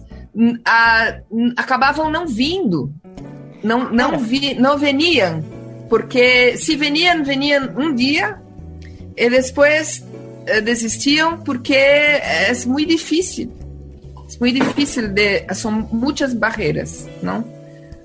a, 0.66 1.20
acabavam 1.56 2.10
não 2.10 2.28
vindo, 2.28 2.94
não, 3.66 3.92
não, 3.92 4.20
vi, 4.20 4.54
não 4.56 4.78
veniam, 4.78 5.44
porque 5.90 6.58
se 6.58 6.76
veniam, 6.76 7.24
veniam 7.24 7.70
um 7.78 7.94
dia 7.94 8.40
e 9.18 9.30
depois 9.30 10.06
eh, 10.46 10.62
desistiam 10.62 11.38
porque 11.40 11.74
é 11.74 12.54
muito 12.66 12.90
difícil 12.90 13.52
es 14.28 14.42
muy 14.42 14.52
difícil 14.52 15.14
de, 15.14 15.46
son 15.54 15.88
muchas 15.92 16.38
barreras, 16.38 17.08
¿no? 17.22 17.44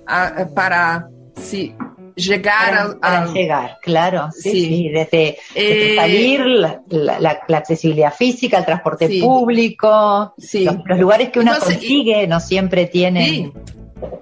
A, 0.06 0.46
para 0.54 1.08
si 1.40 1.74
llegar 2.14 2.70
para, 2.70 2.82
a, 2.82 3.00
para 3.00 3.32
llegar, 3.32 3.78
claro, 3.80 4.28
sí, 4.32 4.50
sí. 4.50 4.66
sí 4.66 4.88
desde, 4.90 5.38
desde 5.54 5.92
eh, 5.92 5.96
salir, 5.96 6.40
la, 6.40 6.82
la, 6.88 7.40
la, 7.46 7.58
accesibilidad 7.58 8.12
física, 8.12 8.58
el 8.58 8.64
transporte 8.64 9.08
sí. 9.08 9.20
público. 9.20 10.34
Los, 10.36 10.76
los, 10.84 10.98
lugares 10.98 11.30
que 11.30 11.40
uno 11.40 11.52
Entonces, 11.52 11.78
consigue 11.78 12.26
no 12.26 12.40
siempre 12.40 12.86
tienen 12.86 13.52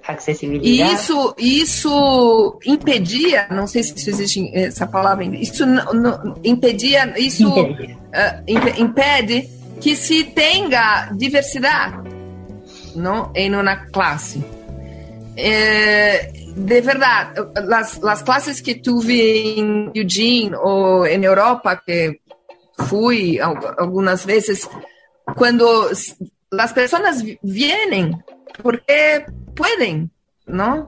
accessibilidade. 0.06 0.68
E 0.68 0.94
isso, 0.94 1.34
isso 1.38 2.58
impedia, 2.64 3.46
não 3.50 3.66
sei 3.66 3.82
se 3.82 4.10
existe 4.10 4.50
essa 4.54 4.86
palavra, 4.86 5.24
isso 5.24 5.66
não, 5.66 5.92
não, 5.92 6.34
impedia, 6.44 7.14
isso 7.18 7.46
impedia. 7.46 7.96
Uh, 7.96 8.80
impede 8.80 9.48
que 9.80 9.94
se 9.94 10.24
tenga 10.24 11.10
diversidade 11.12 12.10
¿no? 12.96 13.30
en 13.34 13.54
una 13.54 13.86
clase. 13.86 14.40
Eh, 15.36 16.32
de 16.56 16.80
verdad, 16.80 17.32
las, 17.64 18.02
las, 18.02 18.24
clases 18.24 18.60
que 18.60 18.76
tuve 18.76 19.56
en 19.56 19.92
Eugene 19.94 20.56
o 20.60 21.06
en 21.06 21.22
Europa, 21.22 21.80
que 21.86 22.22
fui 22.88 23.38
algunas 23.38 24.26
veces, 24.26 24.68
cuando 25.36 25.88
las 26.50 26.72
personas 26.72 27.22
vienen 27.42 28.24
porque 28.62 29.26
pueden, 29.58 30.12
¿no? 30.46 30.86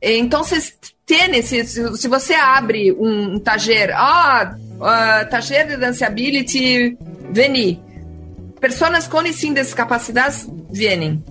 Entonces, 0.00 0.76
tiene, 1.06 1.40
si, 1.42 1.64
si 1.64 2.08
você 2.08 2.34
abre 2.34 2.92
um 2.92 3.38
taller, 3.38 3.92
ah, 3.94 4.56
uh, 4.56 5.30
taller 5.30 5.68
de 5.68 5.76
danceability, 5.76 6.98
veni. 7.30 7.80
Pessoas 8.60 9.06
com 9.06 9.22
e 9.22 9.32
sem 9.32 9.54
discapacidades 9.54 10.48
vêm. 10.70 11.22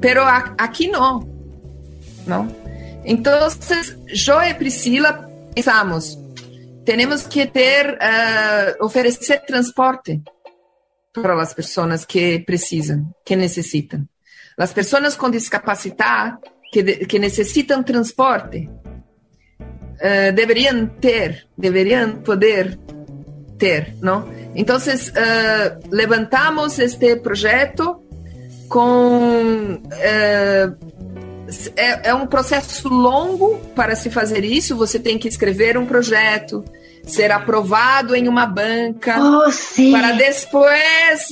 Pero 0.00 0.22
aquí 0.56 0.88
no, 0.88 1.28
¿no? 2.26 2.48
Entonces, 3.04 3.96
yo 4.06 4.42
y 4.42 4.54
Priscila 4.54 5.28
pensamos, 5.54 6.18
tenemos 6.84 7.26
que 7.26 7.46
ter, 7.46 7.98
uh, 8.00 8.84
ofrecer 8.84 9.42
transporte 9.46 10.22
para 11.12 11.40
as 11.40 11.52
pessoas 11.52 12.06
que 12.06 12.42
precisam, 12.46 13.12
que 13.24 13.36
necessitam. 13.36 14.08
As 14.60 14.74
pessoas 14.74 15.16
com 15.16 15.30
discapacidade 15.30 16.36
que, 16.70 16.82
que 17.06 17.18
necessitam 17.18 17.82
transporte 17.82 18.68
uh, 19.58 20.32
deveriam 20.34 20.86
ter, 20.86 21.46
deveriam 21.56 22.18
poder 22.18 22.78
ter, 23.58 23.94
não? 24.02 24.28
Então, 24.54 24.76
uh, 24.76 25.88
levantamos 25.90 26.78
este 26.78 27.16
projeto 27.16 28.02
com 28.68 29.80
é, 29.92 30.70
é, 31.76 32.10
é, 32.10 32.14
um 32.14 32.26
processo 32.26 32.88
longo 32.88 33.58
para 33.74 33.96
se 33.96 34.10
fazer 34.10 34.44
isso. 34.44 34.76
Você 34.76 34.98
tem 34.98 35.18
que 35.18 35.26
escrever 35.26 35.78
um 35.78 35.86
projeto, 35.86 36.64
ser 37.04 37.32
aprovado 37.32 38.14
em 38.14 38.28
uma 38.28 38.46
banca, 38.46 39.16
oh, 39.18 39.90
para 39.90 40.12
depois 40.12 41.28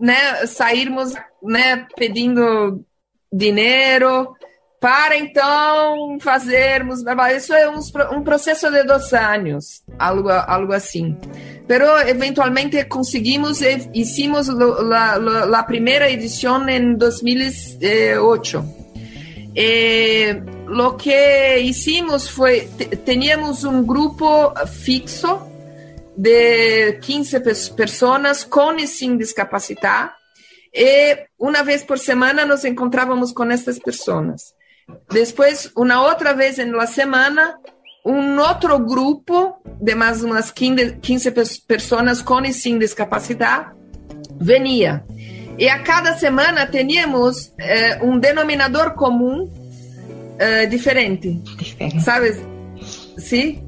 né, 0.00 0.46
sairmos 0.46 1.14
né, 1.42 1.86
pedindo 1.96 2.84
dinheiro 3.32 4.34
para 4.80 5.16
então 5.16 6.18
fazermos. 6.20 7.00
Isso 7.36 7.52
é 7.52 7.68
um, 7.68 7.80
um 8.16 8.22
processo 8.22 8.70
de 8.70 8.82
dois 8.84 9.12
anos, 9.12 9.82
algo, 9.98 10.30
algo 10.30 10.72
assim 10.72 11.16
pero 11.70 12.00
eventualmente 12.00 12.88
conseguimos 12.88 13.62
e 13.62 13.88
hicimos 13.94 14.48
la, 14.48 15.16
la, 15.16 15.66
primera 15.68 16.08
edición 16.08 16.68
en 16.68 16.98
2008. 16.98 18.79
Eh, 19.54 20.42
lo 20.68 20.96
que 20.96 21.60
hicimos 21.60 22.30
fue, 22.30 22.68
teníamos 23.04 23.64
un 23.64 23.86
grupo 23.86 24.54
fixo 24.66 25.46
de 26.16 26.98
15 27.02 27.40
personas 27.76 28.44
con 28.44 28.78
y 28.78 28.86
sin 28.86 29.18
discapacidad 29.18 30.12
y 30.72 31.16
una 31.38 31.62
vez 31.62 31.84
por 31.84 31.98
semana 31.98 32.44
nos 32.44 32.64
encontrábamos 32.64 33.32
con 33.32 33.50
estas 33.50 33.80
personas. 33.80 34.54
Después, 35.10 35.72
una 35.74 36.02
otra 36.02 36.32
vez 36.32 36.58
en 36.58 36.72
la 36.72 36.86
semana, 36.86 37.58
um 38.04 38.38
outro 38.40 38.78
grupo 38.78 39.60
de 39.80 39.94
mais 39.94 40.22
umas 40.22 40.50
15, 40.50 40.96
15 41.00 41.30
pessoas 41.66 42.22
com 42.22 42.40
e 42.40 42.52
sem 42.52 42.78
discapacidade 42.78 43.72
venia. 44.40 45.04
E 45.60 45.68
a 45.68 45.82
cada 45.82 46.16
semana 46.16 46.70
teníamos 46.70 47.52
eh, 47.58 47.98
um 48.00 48.18
denominador 48.18 48.94
comum 48.94 49.46
eh, 50.38 50.66
diferente. 50.66 51.38
Diferente. 51.58 52.00
¿Sabes? 52.00 52.38
Sí. 53.18 53.60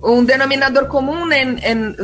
Un 0.00 0.24
denominador 0.24 0.86
común 0.86 1.32
en, 1.32 1.58
en 1.64 1.96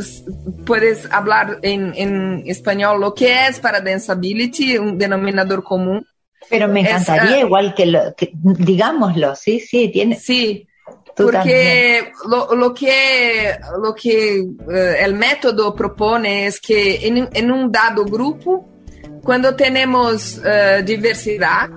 puedes 0.65 1.07
hablar 1.09 1.59
en, 1.61 1.93
en 1.95 2.43
español 2.47 2.99
lo 2.99 3.13
que 3.13 3.47
es 3.47 3.61
para 3.61 3.79
Danceability, 3.79 4.77
un 4.77 4.97
denominador 4.97 5.63
común. 5.63 6.05
Pero 6.49 6.67
me 6.67 6.81
encantaría 6.81 7.37
es, 7.37 7.43
uh, 7.43 7.47
igual 7.47 7.73
que, 7.73 7.85
lo, 7.85 8.13
que, 8.17 8.31
digámoslo, 8.33 9.37
sí, 9.37 9.61
sí, 9.61 9.87
tiene. 9.87 10.19
Sí, 10.19 10.67
Porque 11.15 12.11
lo, 12.29 12.55
lo, 12.55 12.73
que, 12.73 13.57
lo 13.81 13.95
que 13.95 14.41
uh, 14.41 14.71
el 14.99 15.13
método 15.13 15.73
propone 15.73 16.47
es 16.47 16.59
que 16.59 17.07
en, 17.07 17.29
en 17.33 17.51
un 17.51 17.71
dado 17.71 18.03
grupo, 18.03 18.67
cuando 19.23 19.55
tenemos 19.55 20.37
uh, 20.37 20.83
diversidad, 20.83 21.69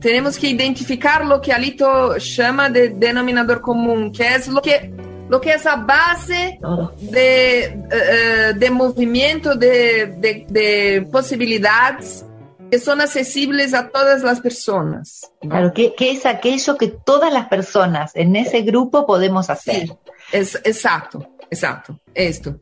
tenemos 0.00 0.38
que 0.38 0.48
identificar 0.48 1.24
lo 1.24 1.40
que 1.40 1.52
Alito 1.52 2.16
llama 2.16 2.68
de 2.70 2.90
denominador 2.90 3.60
común, 3.60 4.12
que 4.12 4.34
es 4.34 4.48
lo 4.48 4.60
que, 4.60 4.92
lo 5.28 5.40
que 5.40 5.54
es 5.54 5.66
a 5.66 5.76
base 5.76 6.58
de, 7.00 7.78
uh, 7.86 8.58
de 8.58 8.70
movimiento, 8.70 9.54
de, 9.54 10.14
de, 10.18 10.46
de 10.48 11.08
posibilidades 11.10 12.24
que 12.70 12.78
son 12.78 13.00
accesibles 13.00 13.74
a 13.74 13.88
todas 13.88 14.22
las 14.22 14.40
personas. 14.40 15.30
¿no? 15.42 15.50
Claro, 15.50 15.72
que, 15.72 15.94
que, 15.94 16.10
es 16.10 16.26
aquello 16.26 16.76
que 16.76 16.88
todas 16.88 17.32
las 17.32 17.48
personas 17.48 18.12
en 18.14 18.36
ese 18.36 18.62
grupo 18.62 19.06
podemos 19.06 19.50
hacer. 19.50 19.86
Sí, 19.86 19.92
es, 20.32 20.54
exacto, 20.64 21.26
exacto, 21.50 22.00
esto. 22.14 22.60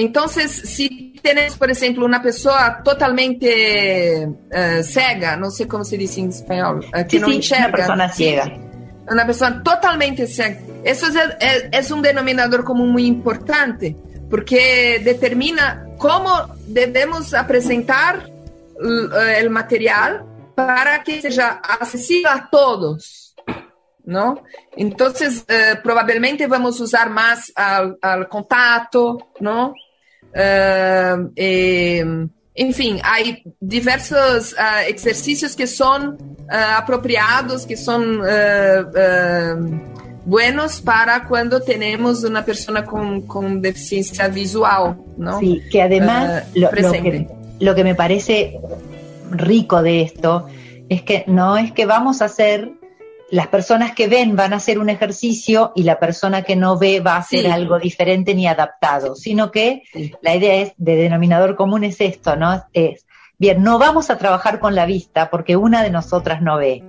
Entonces, 0.00 0.50
si 0.50 1.12
tenemos, 1.22 1.58
por 1.58 1.70
ejemplo, 1.70 2.06
una 2.06 2.22
persona 2.22 2.82
totalmente 2.82 4.26
uh, 4.26 4.82
cega, 4.82 5.36
no 5.36 5.50
sé 5.50 5.68
cómo 5.68 5.84
se 5.84 5.98
dice 5.98 6.20
en 6.20 6.30
español, 6.30 6.86
uh, 6.86 7.06
que 7.06 7.20
no 7.20 7.26
sí, 7.28 7.36
enxerga. 7.36 7.66
Una 7.66 7.76
persona 7.76 8.08
ciega. 8.08 8.44
Una 9.10 9.26
persona 9.26 9.62
totalmente 9.62 10.26
ciega. 10.26 10.58
Eso 10.84 11.08
es, 11.08 11.16
es, 11.38 11.68
es 11.70 11.90
un 11.90 12.00
denominador 12.00 12.64
común 12.64 12.92
muy 12.92 13.04
importante, 13.04 13.94
porque 14.30 15.02
determina 15.04 15.86
cómo 15.98 16.30
debemos 16.66 17.34
presentar 17.46 18.26
el 19.36 19.50
material 19.50 20.24
para 20.54 21.02
que 21.02 21.20
sea 21.20 21.60
accesible 21.62 22.30
a 22.30 22.48
todos, 22.50 23.34
¿no? 24.04 24.42
Entonces, 24.74 25.44
eh, 25.46 25.74
probablemente 25.82 26.46
vamos 26.46 26.80
usar 26.80 27.10
más 27.10 27.52
al, 27.54 27.98
al 28.00 28.26
contacto, 28.28 29.32
¿no? 29.40 29.74
Eh, 30.34 31.16
eh, 31.36 32.28
en 32.54 32.74
fin, 32.74 33.00
hay 33.02 33.42
diversos 33.58 34.54
ejercicios 34.86 35.56
que 35.56 35.66
son 35.66 36.18
apropiados, 36.48 37.64
que 37.64 37.76
son 37.76 38.20
buenos 40.24 40.80
para 40.80 41.26
cuando 41.26 41.60
tenemos 41.60 42.22
una 42.24 42.44
persona 42.44 42.84
con, 42.84 43.22
con 43.22 43.62
deficiencia 43.62 44.28
visual, 44.28 44.96
¿no? 45.16 45.38
Sí, 45.38 45.62
que 45.70 45.82
además 45.82 46.44
lo, 46.54 46.70
lo, 46.72 46.92
que, 46.92 47.26
lo 47.60 47.74
que 47.74 47.84
me 47.84 47.94
parece 47.94 48.58
rico 49.30 49.82
de 49.82 50.02
esto 50.02 50.46
es 50.88 51.02
que 51.02 51.24
no 51.26 51.56
es 51.56 51.72
que 51.72 51.86
vamos 51.86 52.20
a 52.20 52.26
hacer, 52.26 52.72
las 53.30 53.46
personas 53.46 53.92
que 53.94 54.08
ven 54.08 54.36
van 54.36 54.52
a 54.52 54.56
hacer 54.56 54.78
un 54.78 54.90
ejercicio 54.90 55.72
y 55.74 55.84
la 55.84 55.98
persona 55.98 56.42
que 56.42 56.56
no 56.56 56.78
ve 56.78 57.00
va 57.00 57.14
a 57.14 57.18
hacer 57.18 57.44
sí. 57.44 57.50
algo 57.50 57.78
diferente 57.78 58.34
ni 58.34 58.46
adaptado, 58.46 59.14
sino 59.14 59.50
que 59.50 59.82
sí. 59.92 60.12
la 60.22 60.34
idea 60.34 60.54
es, 60.56 60.72
de 60.76 60.96
denominador 60.96 61.56
común 61.56 61.84
es 61.84 62.00
esto, 62.00 62.36
¿no? 62.36 62.64
Es, 62.72 63.06
bien, 63.38 63.62
no 63.62 63.78
vamos 63.78 64.10
a 64.10 64.18
trabajar 64.18 64.60
con 64.60 64.74
la 64.74 64.86
vista 64.86 65.30
porque 65.30 65.56
una 65.56 65.82
de 65.82 65.90
nosotras 65.90 66.42
no 66.42 66.56
ve. 66.56 66.82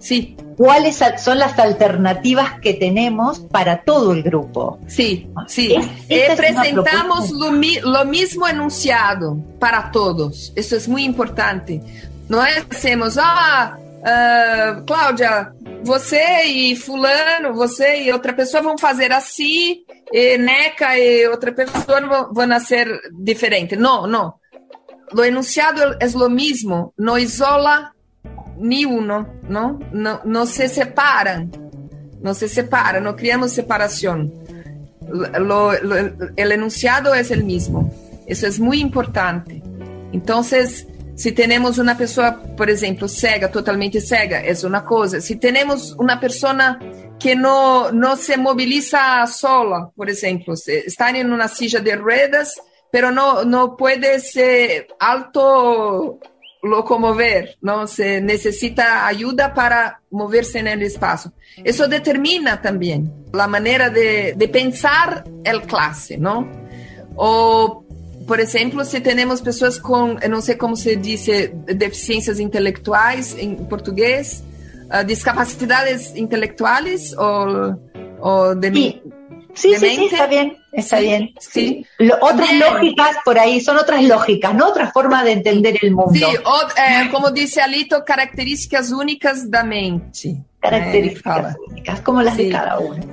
Sí. 0.00 0.36
¿Cuáles 0.56 1.00
son 1.18 1.38
las 1.38 1.58
alternativas 1.58 2.60
que 2.60 2.74
tenemos 2.74 3.40
para 3.40 3.82
todo 3.82 4.12
el 4.12 4.22
grupo? 4.22 4.78
Sí, 4.88 5.28
sí. 5.46 5.74
Es, 6.08 6.36
presentamos 6.36 7.30
lo, 7.30 7.52
lo, 7.52 8.04
mismo 8.04 8.48
enunciado 8.48 9.38
para 9.60 9.90
todos. 9.92 10.52
Eso 10.56 10.76
es 10.76 10.88
muy 10.88 11.04
importante. 11.04 11.80
No 12.28 12.40
hacemos, 12.40 13.18
ah, 13.20 13.78
uh, 14.08 14.84
Cláudia, 14.84 15.52
você 15.82 16.44
e 16.44 16.76
fulano, 16.76 17.54
você 17.54 18.02
e 18.02 18.12
outra 18.12 18.32
pessoa 18.32 18.62
vão 18.62 18.78
fazer 18.78 19.12
assim, 19.12 19.84
e 20.12 20.38
Neca 20.38 20.98
e 20.98 21.26
outra 21.28 21.52
pessoa 21.52 22.00
vão, 22.00 22.32
vão 22.32 22.46
nascer 22.46 22.88
diferente. 23.12 23.76
Não, 23.76 24.06
não. 24.06 24.34
Lo 25.12 25.24
enunciado 25.24 25.80
é 26.00 26.06
o 26.06 26.28
mesmo, 26.28 26.92
não 26.98 27.18
isola 27.18 27.92
uno, 28.58 29.26
¿no? 29.48 29.78
No, 29.92 30.20
no 30.24 30.46
se 30.46 30.68
separan, 30.68 31.50
no 32.20 32.34
se 32.34 32.48
separan, 32.48 33.04
no 33.04 33.14
creamos 33.14 33.52
separación. 33.52 34.32
Lo, 35.38 35.72
lo, 35.80 35.96
el 36.36 36.52
enunciado 36.52 37.14
es 37.14 37.30
el 37.30 37.44
mismo. 37.44 37.90
Eso 38.26 38.46
es 38.46 38.60
muy 38.60 38.80
importante. 38.80 39.62
Entonces, 40.12 40.86
si 41.18 41.32
tenemos 41.32 41.78
una 41.78 41.98
persona, 41.98 42.40
por 42.56 42.70
ejemplo, 42.70 43.08
cega, 43.08 43.50
totalmente 43.50 44.00
cega, 44.00 44.40
es 44.40 44.62
una 44.62 44.84
cosa. 44.84 45.20
Si 45.20 45.34
tenemos 45.34 45.96
una 45.98 46.20
persona 46.20 46.78
que 47.18 47.34
no, 47.34 47.90
no 47.90 48.14
se 48.14 48.36
moviliza 48.36 49.26
sola, 49.26 49.90
por 49.96 50.08
ejemplo, 50.08 50.54
está 50.54 51.10
en 51.10 51.32
una 51.32 51.48
silla 51.48 51.80
de 51.80 51.96
ruedas, 51.96 52.54
pero 52.92 53.10
no, 53.10 53.44
no 53.44 53.76
puede 53.76 54.20
ser 54.20 54.86
alto 55.00 56.20
locomover, 56.62 57.58
¿no? 57.62 57.88
Se 57.88 58.20
necesita 58.20 59.04
ayuda 59.04 59.52
para 59.52 60.00
moverse 60.10 60.60
en 60.60 60.68
el 60.68 60.82
espacio. 60.82 61.32
Eso 61.64 61.88
determina 61.88 62.62
también 62.62 63.24
la 63.32 63.48
manera 63.48 63.90
de, 63.90 64.34
de 64.36 64.48
pensar 64.48 65.24
el 65.42 65.62
clase, 65.62 66.16
¿no? 66.16 66.48
O, 67.16 67.87
por 68.28 68.40
ejemplo, 68.40 68.84
si 68.84 69.00
tenemos 69.00 69.40
personas 69.40 69.80
con, 69.80 70.20
no 70.28 70.42
sé 70.42 70.58
cómo 70.58 70.76
se 70.76 70.96
dice, 70.96 71.52
deficiencias 71.64 72.38
intelectuales 72.38 73.34
en 73.38 73.66
portugués, 73.66 74.44
uh, 74.92 75.04
discapacidades 75.04 76.14
intelectuales 76.14 77.16
o, 77.16 77.74
o 78.20 78.54
de... 78.54 78.72
Sí. 78.72 79.02
Sí, 79.54 79.74
sí, 79.74 79.96
sí, 79.96 80.04
está 80.12 80.28
bien, 80.28 80.56
está 80.72 81.00
bien. 81.00 81.34
Sí. 81.40 81.84
otras 82.20 82.52
lógicas 82.52 83.16
por 83.24 83.40
ahí, 83.40 83.60
son 83.60 83.76
otras 83.76 84.04
lógicas, 84.04 84.54
¿no? 84.54 84.68
Otra 84.68 84.92
forma 84.92 85.24
de 85.24 85.32
entender 85.32 85.76
el 85.82 85.90
mundo. 85.92 86.12
Sí, 86.12 86.22
eh, 86.22 87.08
como 87.10 87.32
dice 87.32 87.60
Alito, 87.60 88.04
características 88.04 88.92
únicas 88.92 89.50
da 89.50 89.64
mente. 89.64 90.44
Características 90.60 91.54
eh, 91.54 91.58
únicas, 91.70 92.00
como 92.02 92.22
las 92.22 92.36
de 92.36 92.50
cada 92.50 92.78
uno. 92.78 93.04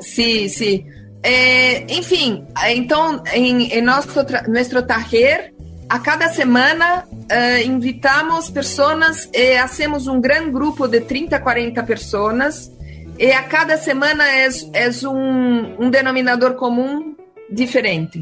Sí, 0.00 0.50
sí. 0.50 0.84
Eh, 1.28 1.84
enfim, 1.88 2.46
então, 2.68 3.20
em, 3.32 3.72
em 3.72 3.82
nosso, 3.82 4.24
nosso 4.46 4.82
taller, 4.86 5.52
a 5.88 5.98
cada 5.98 6.28
semana 6.28 7.04
invitamos 7.64 8.48
pessoas 8.48 9.28
e 9.34 9.56
hacemos 9.56 10.06
um 10.06 10.20
grande 10.20 10.52
grupo 10.52 10.86
de 10.86 11.00
30, 11.00 11.40
40 11.40 11.82
pessoas 11.82 12.70
e 13.18 13.32
a 13.32 13.42
cada 13.42 13.76
semana 13.76 14.24
é, 14.28 14.46
é 14.72 14.88
um, 15.08 15.86
um 15.86 15.90
denominador 15.90 16.54
comum 16.54 17.16
diferente. 17.50 18.20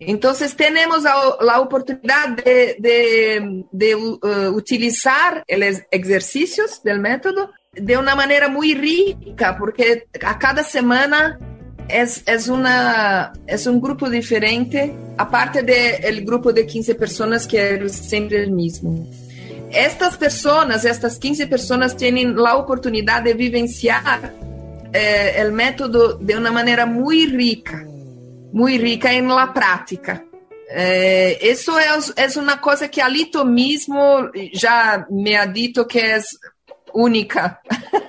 Então, 0.00 0.32
temos 0.56 1.06
a, 1.06 1.12
a 1.12 1.60
oportunidade 1.60 2.42
de, 2.42 2.80
de, 2.80 3.64
de 3.72 3.94
uh, 3.94 4.56
utilizar 4.56 5.44
os 5.48 5.82
exercícios 5.92 6.80
do 6.84 6.98
método 6.98 7.48
de 7.72 7.96
uma 7.96 8.16
maneira 8.16 8.48
muito 8.48 8.80
rica, 8.80 9.54
porque 9.54 10.04
a 10.20 10.34
cada 10.34 10.64
semana 10.64 11.38
é, 11.90 12.04
é, 12.26 12.36
uma, 12.50 13.32
é 13.46 13.70
um 13.70 13.80
grupo 13.80 14.08
diferente, 14.08 14.92
aparte 15.18 15.62
do 15.62 16.24
grupo 16.24 16.52
de 16.52 16.64
15 16.64 16.94
pessoas 16.94 17.46
que 17.46 17.56
é 17.56 17.88
sempre 17.88 18.46
o 18.46 18.54
mesmo 18.54 19.08
estas 19.72 20.16
pessoas, 20.16 20.84
estas 20.84 21.16
15 21.16 21.46
pessoas, 21.46 21.94
têm 21.94 22.34
a 22.36 22.56
oportunidade 22.56 23.26
de 23.26 23.34
vivenciar 23.34 24.32
eh, 24.92 25.46
o 25.48 25.52
método 25.52 26.18
de 26.18 26.34
uma 26.34 26.50
maneira 26.50 26.86
muito 26.86 27.36
rica, 27.36 27.86
muito 28.52 28.82
rica 28.82 29.12
em 29.12 29.26
la 29.26 29.46
prática. 29.46 30.24
Eh, 30.68 31.38
isso 31.42 31.70
é, 31.78 31.86
é 32.16 32.40
uma 32.40 32.58
coisa 32.58 32.88
que 32.88 33.00
Alito 33.00 33.44
mesmo 33.44 34.30
já 34.52 35.06
me 35.08 35.36
ha 35.36 35.46
dito 35.46 35.86
que 35.86 36.00
é 36.00 36.20
única, 36.92 37.58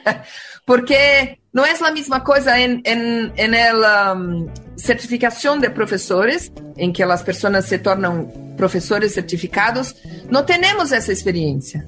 porque 0.65 1.37
não 1.53 1.65
é 1.65 1.71
a 1.71 1.91
mesma 1.91 2.21
coisa 2.21 2.57
em, 2.57 2.81
em, 2.85 3.31
em 3.35 3.73
la 3.73 4.13
um, 4.13 4.49
certificação 4.77 5.59
de 5.59 5.69
professores, 5.69 6.51
em 6.77 6.91
que 6.91 7.03
as 7.03 7.21
pessoas 7.21 7.65
se 7.65 7.77
tornam 7.77 8.53
professores 8.55 9.11
certificados. 9.11 9.95
Não 10.29 10.45
temos 10.45 10.91
essa 10.91 11.11
experiência. 11.11 11.85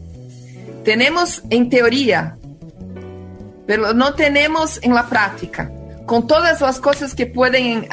Temos 0.83 1.41
em 1.49 1.63
teoria, 1.69 2.38
mas 3.67 3.95
não 3.95 4.12
temos 4.12 4.79
em 4.83 4.91
la 4.91 5.03
prática. 5.03 5.71
Com 6.05 6.21
todas 6.21 6.62
as 6.62 6.77
coisas 6.77 7.13
que 7.13 7.25
podem 7.25 7.79
uh, 7.79 7.88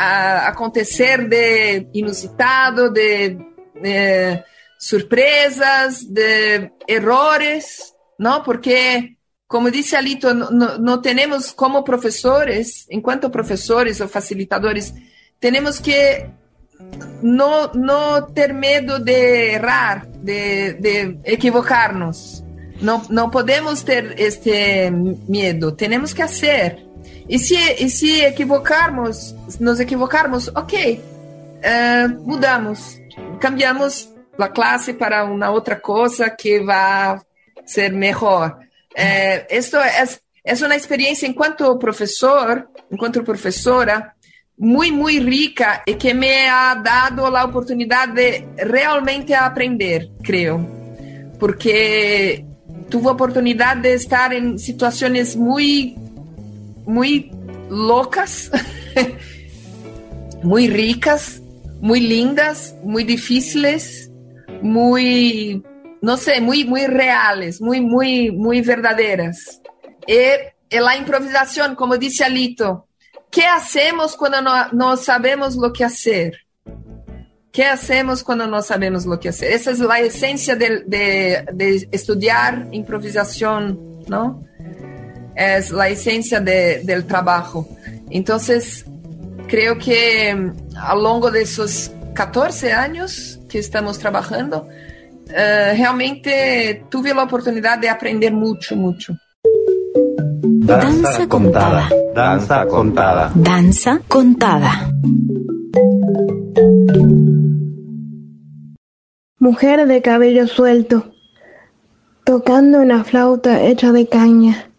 acontecer 0.46 1.28
de 1.28 1.86
inusitado, 1.94 2.90
de, 2.90 3.36
de 3.80 4.42
surpresas, 4.76 6.02
de 6.02 6.68
errores, 6.88 7.92
não? 8.18 8.42
Porque 8.42 9.10
como 9.50 9.68
disse 9.68 9.96
Alito, 9.96 10.32
não, 10.32 11.02
temos 11.02 11.50
como 11.50 11.82
professores, 11.82 12.86
enquanto 12.88 13.28
professores 13.28 14.00
ou 14.00 14.06
facilitadores, 14.06 14.94
temos 15.40 15.80
que 15.80 16.24
não, 17.20 17.72
não 17.74 18.30
ter 18.30 18.54
medo 18.54 19.00
de 19.00 19.54
errar, 19.54 20.06
de, 20.06 20.74
de 20.74 21.18
equivocar-nos. 21.24 22.44
Não, 22.80 23.02
não 23.10 23.28
podemos 23.28 23.82
ter 23.82 24.14
este 24.20 24.88
medo, 25.28 25.72
temos 25.72 26.12
que 26.12 26.22
fazer. 26.22 26.78
E 27.28 27.36
se, 27.36 27.56
e 27.56 27.90
se 27.90 28.20
equivocarmos, 28.20 29.34
nos 29.58 29.80
equivocarmos, 29.80 30.46
ok, 30.54 31.02
uh, 31.02 32.24
mudamos, 32.24 33.00
cambiamos 33.40 34.14
a 34.38 34.48
classe 34.48 34.94
para 34.94 35.24
uma 35.24 35.50
outra 35.50 35.74
coisa 35.74 36.30
que 36.30 36.60
vai 36.60 37.18
ser 37.66 37.90
melhor. 37.92 38.69
Eh, 38.94 39.46
esto 39.50 39.79
es, 39.83 40.22
es 40.42 40.62
una 40.62 40.76
experiencia 40.76 41.26
en 41.26 41.35
cuanto 41.35 41.79
profesor, 41.79 42.70
en 42.90 42.96
cuanto 42.96 43.24
profesora, 43.24 44.16
muy, 44.57 44.92
muy 44.92 45.20
rica 45.20 45.83
y 45.87 45.94
que 45.94 46.12
me 46.12 46.48
ha 46.48 46.74
dado 46.85 47.31
la 47.31 47.44
oportunidad 47.44 48.09
de 48.09 48.46
realmente 48.59 49.35
aprender, 49.35 50.11
creo. 50.22 50.66
Porque 51.38 52.44
tuve 52.90 53.11
oportunidad 53.11 53.79
de 53.79 53.94
estar 53.94 54.35
en 54.35 54.59
situaciones 54.59 55.37
muy, 55.37 55.96
muy 56.85 57.31
locas, 57.70 58.50
muy 60.42 60.68
ricas, 60.68 61.40
muy 61.81 62.00
lindas, 62.00 62.74
muy 62.83 63.05
difíciles, 63.05 64.11
muy 64.61 65.62
no 66.02 66.16
sé, 66.16 66.40
muy, 66.40 66.64
muy 66.64 66.86
reales, 66.86 67.60
muy, 67.60 67.80
muy, 67.80 68.30
muy. 68.30 68.58
Y, 70.06 70.76
la 70.78 70.96
improvisación, 70.96 71.74
como 71.74 71.96
dice 71.96 72.24
Alito, 72.24 72.86
¿qué 73.30 73.44
hacemos 73.44 74.16
cuando 74.16 74.40
no, 74.40 74.68
no, 74.72 74.96
sabemos 74.96 75.56
lo 75.56 75.72
que 75.72 75.84
hacer? 75.84 76.46
¿Qué 77.52 77.64
hacemos 77.64 78.22
cuando 78.22 78.46
no 78.46 78.62
sabemos 78.62 79.04
lo 79.04 79.18
que 79.18 79.30
hacer? 79.30 79.52
Esa 79.52 79.72
es 79.72 79.80
la 79.80 79.98
esencia 79.98 80.54
de, 80.54 80.84
de, 80.86 81.44
de 81.52 81.88
estudiar 81.90 82.68
improvisación, 82.70 84.04
¿no? 84.06 84.44
Es 85.34 85.70
la 85.70 85.88
esencia 85.88 86.38
de, 86.40 86.82
del 86.84 87.04
trabajo. 87.06 87.68
Entonces, 88.08 88.84
creo 89.48 89.76
que 89.78 90.52
a 90.76 90.94
lo 90.94 91.02
largo 91.02 91.30
de 91.32 91.42
esos 91.42 91.90
14 92.14 92.72
años 92.72 93.40
que 93.48 93.58
estamos 93.58 93.98
trabajando, 93.98 94.68
uh, 95.30 95.76
realmente 95.76 96.84
tive 96.90 97.10
a 97.12 97.22
oportunidade 97.22 97.82
de 97.82 97.88
aprender 97.88 98.32
muito, 98.32 98.76
muito. 98.76 99.14
Danza 100.62 101.26
contada. 101.26 101.88
Danza 102.14 102.66
contada. 102.66 103.32
Danza 103.34 104.00
contada. 104.08 104.70
Mujer 109.38 109.86
de 109.86 110.02
cabello 110.02 110.46
suelto, 110.46 111.12
tocando 112.24 112.80
una 112.80 113.04
flauta 113.04 113.62
hecha 113.62 113.90
de 113.90 114.06
caña. 114.06 114.70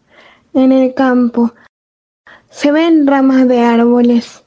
En 0.53 0.71
el 0.71 0.93
campo 0.93 1.53
se 2.49 2.71
ven 2.71 3.07
ramas 3.07 3.47
de 3.47 3.61
árboles. 3.61 4.43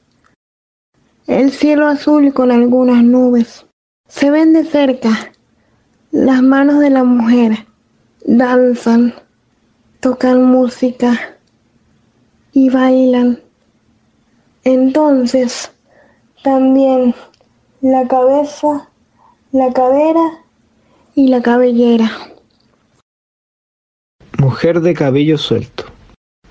El 1.27 1.51
cielo 1.51 1.87
azul 1.87 2.33
con 2.33 2.51
algunas 2.51 3.03
nubes. 3.03 3.65
Se 4.07 4.31
ven 4.31 4.53
de 4.53 4.63
cerca 4.63 5.31
las 6.15 6.41
manos 6.41 6.79
de 6.79 6.89
la 6.89 7.03
mujer 7.03 7.65
danzan, 8.25 9.13
tocan 9.99 10.45
música 10.45 11.35
y 12.53 12.69
bailan. 12.69 13.41
Entonces, 14.63 15.73
también 16.41 17.13
la 17.81 18.07
cabeza, 18.07 18.89
la 19.51 19.73
cadera 19.73 20.45
y 21.15 21.27
la 21.27 21.41
cabellera. 21.41 22.09
Mujer 24.37 24.79
de 24.79 24.93
cabello 24.93 25.37
suelto, 25.37 25.83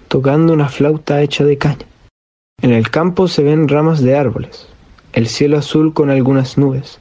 tocando 0.09 0.53
una 0.53 0.69
flauta 0.69 1.23
hecha 1.23 1.43
de 1.43 1.57
caña. 1.57 1.87
En 2.61 2.71
el 2.71 2.91
campo 2.91 3.29
se 3.29 3.43
ven 3.43 3.69
ramas 3.69 4.03
de 4.03 4.15
árboles, 4.15 4.69
el 5.15 5.27
cielo 5.27 5.57
azul 5.57 5.95
con 5.95 6.11
algunas 6.11 6.59
nubes. 6.59 7.01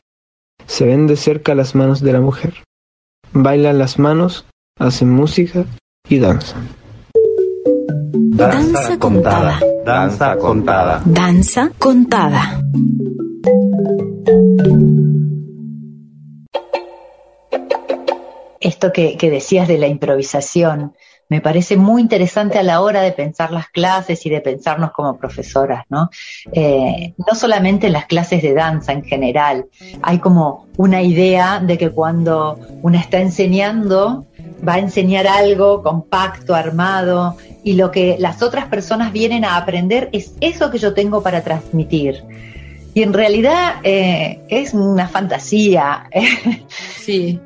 Se 0.74 0.88
ven 0.88 1.06
de 1.06 1.16
cerca 1.18 1.54
las 1.54 1.76
manos 1.76 2.02
de 2.02 2.14
la 2.14 2.20
mujer. 2.20 2.64
Bailan 3.32 3.78
las 3.78 4.00
manos, 4.00 4.48
hacen 4.80 5.08
música 5.08 5.66
y 6.10 6.18
danzan. 6.18 6.68
Danza 8.12 8.98
contada. 8.98 9.60
Danza 9.86 10.36
contada. 10.36 11.04
Danza 11.06 11.72
contada. 11.78 12.60
Esto 18.60 18.92
que, 18.92 19.16
que 19.16 19.30
decías 19.30 19.68
de 19.68 19.78
la 19.78 19.86
improvisación, 19.86 20.96
me 21.34 21.42
parece 21.42 21.78
muy 21.78 22.00
interesante 22.04 22.60
a 22.60 22.64
la 22.64 22.80
hora 22.80 23.02
de 23.02 23.12
pensar 23.12 23.52
las 23.52 23.68
clases 23.70 24.24
y 24.28 24.30
de 24.30 24.40
pensarnos 24.40 24.92
como 24.92 25.18
profesoras, 25.18 25.84
¿no? 25.90 26.12
Eh, 26.52 27.16
no 27.18 27.34
solamente 27.34 27.88
en 27.88 27.94
las 27.94 28.06
clases 28.06 28.44
de 28.44 28.54
danza 28.54 28.92
en 28.92 29.04
general, 29.04 29.66
hay 30.04 30.20
como 30.20 30.68
una 30.78 31.02
idea 31.02 31.60
de 31.60 31.80
que 31.80 31.90
cuando 31.90 32.60
una 32.84 33.00
está 33.00 33.20
enseñando, 33.20 34.28
va 34.68 34.76
a 34.76 34.78
enseñar 34.78 35.26
algo 35.26 35.82
compacto, 35.82 36.54
armado, 36.54 37.36
y 37.64 37.74
lo 37.74 37.90
que 37.90 38.16
las 38.20 38.44
otras 38.44 38.68
personas 38.68 39.12
vienen 39.12 39.44
a 39.44 39.58
aprender 39.58 40.10
es 40.12 40.36
eso 40.40 40.70
que 40.70 40.78
yo 40.78 40.94
tengo 40.94 41.24
para 41.24 41.44
transmitir. 41.44 42.24
Y 42.94 43.02
en 43.02 43.12
realidad 43.12 43.78
eh, 43.82 44.40
es 44.50 44.76
una 44.76 45.08
fantasía. 45.08 46.08
Sí. 47.04 47.40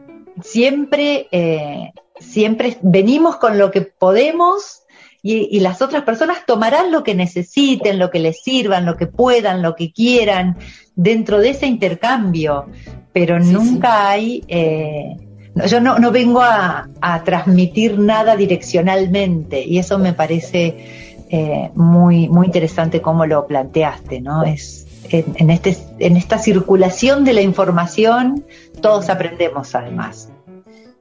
Siempre 0.44 1.28
eh, 1.32 1.92
siempre 2.20 2.78
venimos 2.82 3.38
con 3.38 3.58
lo 3.58 3.72
que 3.72 3.82
podemos 3.82 4.84
y, 5.24 5.60
las 5.60 5.82
otras 5.82 6.04
personas 6.04 6.46
tomarán 6.46 6.92
lo 6.92 7.04
que 7.04 7.14
necesiten, 7.14 8.00
lo 8.00 8.10
que 8.10 8.20
les 8.20 8.42
sirvan, 8.42 8.86
lo 8.86 8.96
que 8.96 9.08
puedan, 9.08 9.62
lo 9.62 9.76
que 9.76 9.92
quieran, 9.92 10.58
dentro 10.96 11.40
de 11.40 11.50
ese 11.50 11.68
intercambio, 11.68 12.68
pero 13.12 13.40
nunca 13.40 14.10
hay... 14.10 14.44
Eh, 14.48 15.18
yo 15.66 15.82
no, 15.82 15.98
no 15.98 16.12
vengo 16.12 16.42
a, 16.42 16.88
transmitir 17.26 17.98
nada 17.98 18.36
direccionalmente 18.36 19.64
y 19.64 19.80
eso 19.80 19.98
me 19.98 20.14
parece 20.14 21.26
eh, 21.30 21.72
muy, 21.74 22.30
muy 22.30 22.46
interesante 22.46 23.02
cómo 23.02 23.26
lo 23.26 23.48
planteaste, 23.48 24.22
¿no? 24.22 24.44
Es, 24.44 24.86
en, 25.10 25.50
este, 25.50 25.76
en 26.00 26.16
esta 26.16 26.38
circulación 26.38 27.24
de 27.26 27.34
la 27.34 27.42
información 27.42 28.46
todos 28.82 29.10
aprendemos 29.10 29.74
además. 29.74 30.30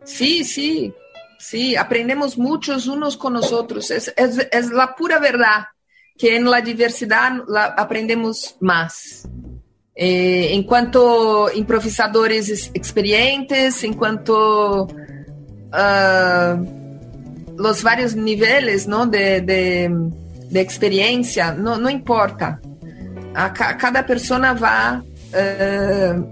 Sí, 0.05 0.45
sí, 0.45 0.93
Sí, 1.49 1.77
aprendemos 1.77 2.37
muchos 2.37 2.89
unos 2.89 3.17
con 3.17 3.35
nosotros. 3.35 3.93
Es, 3.93 4.13
es, 4.17 4.49
es 4.51 4.71
la 4.73 4.97
pura 4.97 5.21
verdad 5.21 5.67
que 6.19 6.35
en 6.35 6.51
la 6.51 6.61
diversidad 6.61 7.31
la 7.47 7.67
aprendemos 7.67 8.57
más. 8.59 9.29
Eh, 9.95 10.49
enquanto 10.55 11.49
improvisadores 11.55 12.73
experientes, 12.75 13.85
enquanto 13.85 14.87
uh, 14.87 16.57
los 17.57 17.81
varios 17.81 18.17
niveles 18.17 18.89
¿no? 18.89 19.07
de, 19.07 19.41
de, 19.41 19.89
de 20.51 20.61
experiencia, 20.61 21.53
no, 21.53 21.79
no 21.79 21.89
importa. 21.89 22.61
A, 23.37 23.53
cada 23.53 24.05
persona 24.05 24.53
va, 24.53 25.01
uh, 25.01 26.27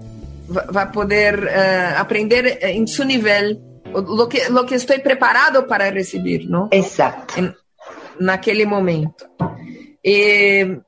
va 0.75 0.85
poder 0.87 1.39
uh, 1.39 2.01
aprender 2.01 2.59
em 2.63 2.85
seu 2.85 3.05
nível 3.05 3.74
lo 4.01 4.29
que, 4.29 4.49
lo 4.49 4.65
que 4.65 4.75
estoy 4.75 4.99
preparado 4.99 5.67
para 5.67 5.91
recibir, 5.91 6.49
¿no? 6.49 6.69
Exacto. 6.71 7.33
En, 7.37 7.55
naquele 8.19 8.65
momento. 8.65 9.25
Eh, 10.01 10.79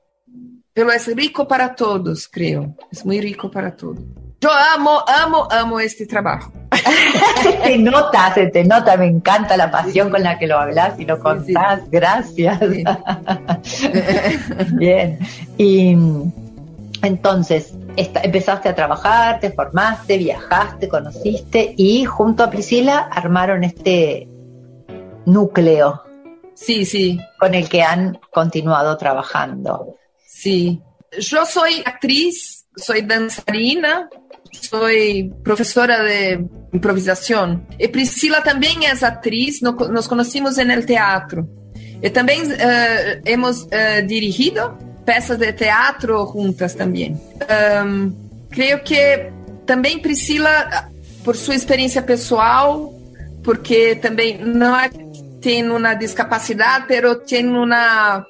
pero 0.72 0.92
es 0.92 1.14
rico 1.14 1.46
para 1.48 1.74
todos, 1.74 2.28
creo. 2.28 2.76
Es 2.90 3.04
muy 3.04 3.20
rico 3.20 3.50
para 3.50 3.74
todos. 3.74 3.98
Yo 4.40 4.50
amo, 4.52 5.02
amo, 5.08 5.48
amo 5.50 5.80
este 5.80 6.06
trabajo. 6.06 6.52
se 7.42 7.52
te 7.54 7.78
nota, 7.78 8.32
se 8.32 8.46
te 8.46 8.62
nota, 8.62 8.96
me 8.96 9.06
encanta 9.06 9.56
la 9.56 9.68
pasión 9.68 10.10
con 10.10 10.22
la 10.22 10.38
que 10.38 10.46
lo 10.46 10.56
hablas 10.56 10.98
y 11.00 11.04
lo 11.04 11.18
contás. 11.18 11.90
Gracias. 11.90 12.60
Bien. 14.74 15.18
Y 15.56 15.96
entonces, 17.08 17.74
empezaste 17.96 18.68
a 18.68 18.74
trabajar, 18.74 19.40
te 19.40 19.50
formaste, 19.50 20.18
viajaste, 20.18 20.88
conociste 20.88 21.74
y 21.76 22.04
junto 22.04 22.44
a 22.44 22.50
Priscila 22.50 23.08
armaron 23.10 23.64
este 23.64 24.28
núcleo. 25.26 26.04
Sí, 26.54 26.84
sí. 26.84 27.18
Con 27.38 27.54
el 27.54 27.68
que 27.68 27.82
han 27.82 28.18
continuado 28.32 28.96
trabajando. 28.96 29.96
Sí. 30.26 30.80
Yo 31.18 31.44
soy 31.46 31.82
actriz, 31.84 32.66
soy 32.76 33.02
danzarina, 33.02 34.08
soy 34.52 35.32
profesora 35.42 36.02
de 36.02 36.46
improvisación. 36.72 37.66
Y 37.78 37.88
Priscila 37.88 38.42
también 38.42 38.82
es 38.82 39.02
actriz, 39.02 39.62
nos 39.62 40.08
conocimos 40.08 40.58
en 40.58 40.70
el 40.70 40.84
teatro. 40.84 41.48
Y 42.00 42.10
también 42.10 42.52
uh, 42.52 43.22
hemos 43.24 43.64
uh, 43.64 44.06
dirigido 44.06 44.78
peças 45.08 45.38
de 45.38 45.50
teatro 45.54 46.30
juntas 46.34 46.74
também. 46.74 47.18
Um, 47.82 48.12
creio 48.50 48.82
que 48.82 49.32
também 49.64 49.98
Priscila, 50.00 50.86
por 51.24 51.34
sua 51.34 51.54
experiência 51.54 52.02
pessoal, 52.02 52.92
porque 53.42 53.96
também 53.96 54.36
não 54.36 54.78
é 54.78 54.90
tem 55.40 55.66
uma 55.70 55.94
discapacidade, 55.94 56.84
mas 56.90 57.26
tem 57.26 57.48
uma 57.48 58.26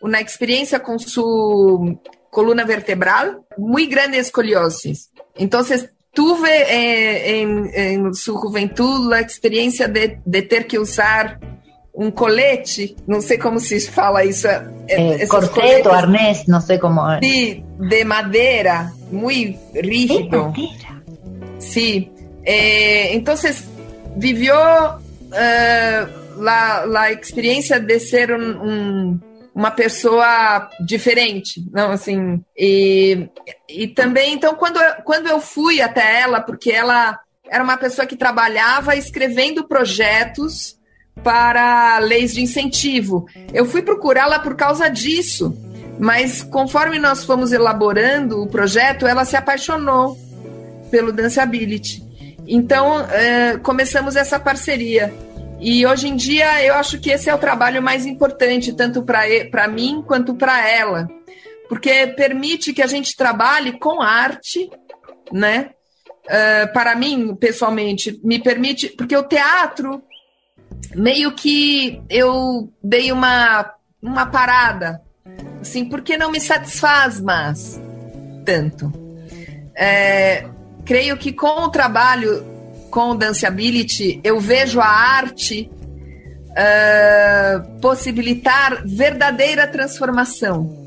uma 0.00 0.20
experiência 0.22 0.80
com 0.80 0.98
sua 0.98 1.98
coluna 2.30 2.64
vertebral 2.64 3.44
muito 3.58 3.90
grande 3.90 4.16
escoliose. 4.16 4.94
Então, 5.38 5.60
tuve 6.14 6.48
eh, 6.48 7.30
em, 7.30 7.66
em 7.74 8.14
sua 8.14 8.40
juventude 8.40 9.12
a 9.12 9.20
experiência 9.20 9.86
de, 9.86 10.18
de 10.24 10.42
ter 10.42 10.64
que 10.64 10.78
usar 10.78 11.38
um 11.94 12.10
colete, 12.10 12.96
não 13.06 13.20
sei 13.20 13.36
como 13.38 13.60
se 13.60 13.80
fala 13.88 14.24
isso. 14.24 14.48
Eh, 14.88 15.26
corseto, 15.26 15.90
arnés, 15.90 16.46
não 16.46 16.60
sei 16.60 16.78
como. 16.78 17.00
Sí, 17.22 17.62
de 17.78 18.04
madeira, 18.04 18.92
muito 19.10 19.58
rígido. 19.74 20.52
Sí. 21.58 22.10
Eh, 22.44 23.14
entonces, 23.14 23.64
vivió 24.16 24.96
uh, 24.96 26.40
la, 26.42 26.84
la 26.86 27.12
experiência 27.12 27.78
de 27.78 28.00
ser 28.00 28.32
um, 28.32 28.62
um, 28.62 29.20
uma 29.54 29.70
pessoa 29.70 30.70
diferente, 30.80 31.64
não 31.72 31.90
assim. 31.90 32.42
E, 32.56 33.28
e 33.68 33.86
também, 33.88 34.32
então, 34.34 34.54
quando, 34.54 34.80
quando 35.04 35.28
eu 35.28 35.40
fui 35.40 35.80
até 35.80 36.20
ela, 36.20 36.40
porque 36.40 36.70
ela 36.70 37.20
era 37.48 37.62
uma 37.62 37.76
pessoa 37.76 38.06
que 38.06 38.16
trabalhava 38.16 38.96
escrevendo 38.96 39.68
projetos 39.68 40.80
para 41.22 41.98
leis 41.98 42.34
de 42.34 42.42
incentivo. 42.42 43.26
Eu 43.52 43.64
fui 43.64 43.82
procurá-la 43.82 44.38
por 44.38 44.56
causa 44.56 44.88
disso, 44.88 45.56
mas 45.98 46.42
conforme 46.42 46.98
nós 46.98 47.24
fomos 47.24 47.52
elaborando 47.52 48.42
o 48.42 48.46
projeto, 48.46 49.06
ela 49.06 49.24
se 49.24 49.36
apaixonou 49.36 50.16
pelo 50.90 51.12
Danceability. 51.12 52.02
Então, 52.46 53.00
é, 53.08 53.56
começamos 53.58 54.16
essa 54.16 54.38
parceria. 54.38 55.12
E 55.60 55.86
hoje 55.86 56.08
em 56.08 56.16
dia 56.16 56.64
eu 56.64 56.74
acho 56.74 57.00
que 57.00 57.10
esse 57.10 57.30
é 57.30 57.34
o 57.34 57.38
trabalho 57.38 57.80
mais 57.80 58.04
importante, 58.04 58.72
tanto 58.72 59.04
para 59.04 59.68
mim 59.68 60.02
quanto 60.04 60.34
para 60.34 60.68
ela, 60.68 61.08
porque 61.68 62.08
permite 62.08 62.72
que 62.72 62.82
a 62.82 62.86
gente 62.88 63.16
trabalhe 63.16 63.78
com 63.78 64.02
arte, 64.02 64.68
né? 65.32 65.70
Uh, 66.24 66.72
para 66.72 66.94
mim, 66.96 67.34
pessoalmente, 67.34 68.20
me 68.24 68.40
permite, 68.40 68.88
porque 68.88 69.16
o 69.16 69.22
teatro 69.22 70.02
meio 70.94 71.32
que 71.32 72.02
eu 72.08 72.72
dei 72.82 73.12
uma, 73.12 73.72
uma 74.00 74.26
parada, 74.26 75.00
assim, 75.60 75.84
porque 75.84 76.16
não 76.16 76.30
me 76.30 76.40
satisfaz 76.40 77.20
mais 77.20 77.80
tanto. 78.44 78.92
É, 79.74 80.46
creio 80.84 81.16
que 81.16 81.32
com 81.32 81.64
o 81.64 81.68
trabalho 81.68 82.52
com 82.90 83.12
o 83.12 83.14
Danceability, 83.14 84.20
eu 84.22 84.38
vejo 84.38 84.78
a 84.78 84.86
arte 84.86 85.70
uh, 86.50 87.80
possibilitar 87.80 88.86
verdadeira 88.86 89.66
transformação. 89.66 90.78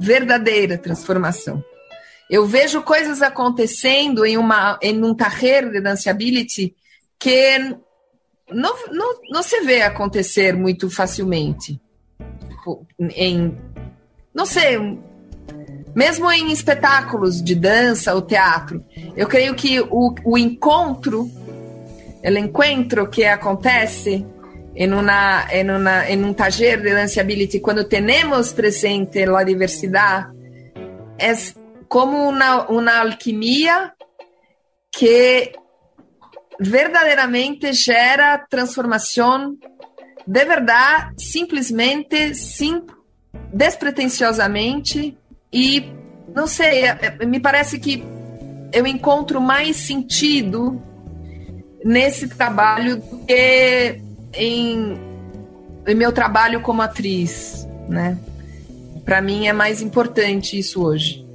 Verdadeira 0.00 0.76
transformação. 0.76 1.62
Eu 2.28 2.44
vejo 2.44 2.82
coisas 2.82 3.22
acontecendo 3.22 4.24
em, 4.26 4.36
uma, 4.36 4.78
em 4.82 5.02
um 5.04 5.14
carreira 5.14 5.70
de 5.70 5.80
Danceability 5.80 6.74
que 7.18 7.76
não, 8.52 8.74
não, 8.92 9.20
não 9.30 9.42
se 9.42 9.60
vê 9.60 9.82
acontecer 9.82 10.54
muito 10.54 10.90
facilmente. 10.90 11.80
Em, 12.98 13.56
não 14.34 14.44
sei, 14.44 14.78
mesmo 15.94 16.30
em 16.30 16.52
espetáculos 16.52 17.42
de 17.42 17.54
dança 17.54 18.14
ou 18.14 18.22
teatro. 18.22 18.84
Eu 19.16 19.26
creio 19.26 19.54
que 19.54 19.80
o, 19.80 20.14
o 20.24 20.38
encontro, 20.38 21.28
o 22.22 22.38
encontro 22.38 23.08
que 23.08 23.24
acontece 23.24 24.24
em, 24.74 24.92
uma, 24.92 25.46
em, 25.52 25.70
uma, 25.70 26.08
em 26.08 26.24
um 26.24 26.32
taller 26.32 26.80
de 26.80 26.90
danceability, 26.90 27.60
quando 27.60 27.84
temos 27.84 28.52
presente 28.52 29.22
a 29.22 29.42
diversidade, 29.42 30.28
é 31.18 31.32
como 31.88 32.28
uma, 32.28 32.70
uma 32.70 33.00
alquimia 33.00 33.92
que 34.92 35.52
verdadeiramente 36.60 37.72
gera 37.72 38.36
transformação 38.38 39.56
de 40.26 40.44
verdade, 40.44 41.14
simplesmente, 41.16 42.34
sim, 42.34 42.82
despretensiosamente 43.52 45.16
e 45.50 45.92
não 46.34 46.46
sei, 46.46 46.84
é, 46.84 47.16
é, 47.18 47.26
me 47.26 47.40
parece 47.40 47.80
que 47.80 48.04
eu 48.72 48.86
encontro 48.86 49.40
mais 49.40 49.76
sentido 49.76 50.80
nesse 51.84 52.28
trabalho 52.28 52.96
do 52.96 53.18
que 53.26 53.98
em, 54.34 55.00
em 55.86 55.94
meu 55.94 56.12
trabalho 56.12 56.60
como 56.60 56.82
atriz, 56.82 57.66
né? 57.88 58.16
Para 59.04 59.20
mim 59.20 59.48
é 59.48 59.52
mais 59.52 59.80
importante 59.80 60.58
isso 60.58 60.84
hoje. 60.84 61.26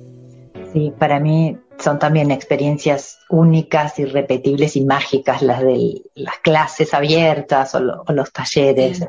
Sí, 0.72 0.94
para 0.98 1.20
mí 1.20 1.58
son 1.86 2.00
también 2.00 2.32
experiencias 2.32 3.20
únicas, 3.30 4.00
irrepetibles 4.00 4.76
y 4.76 4.84
mágicas 4.84 5.44
las 5.44 5.62
de 5.62 6.02
las 6.16 6.40
clases 6.40 6.96
abiertas 6.96 7.76
o, 7.76 7.80
lo, 7.80 8.04
o 8.08 8.12
los 8.12 8.32
talleres. 8.32 9.04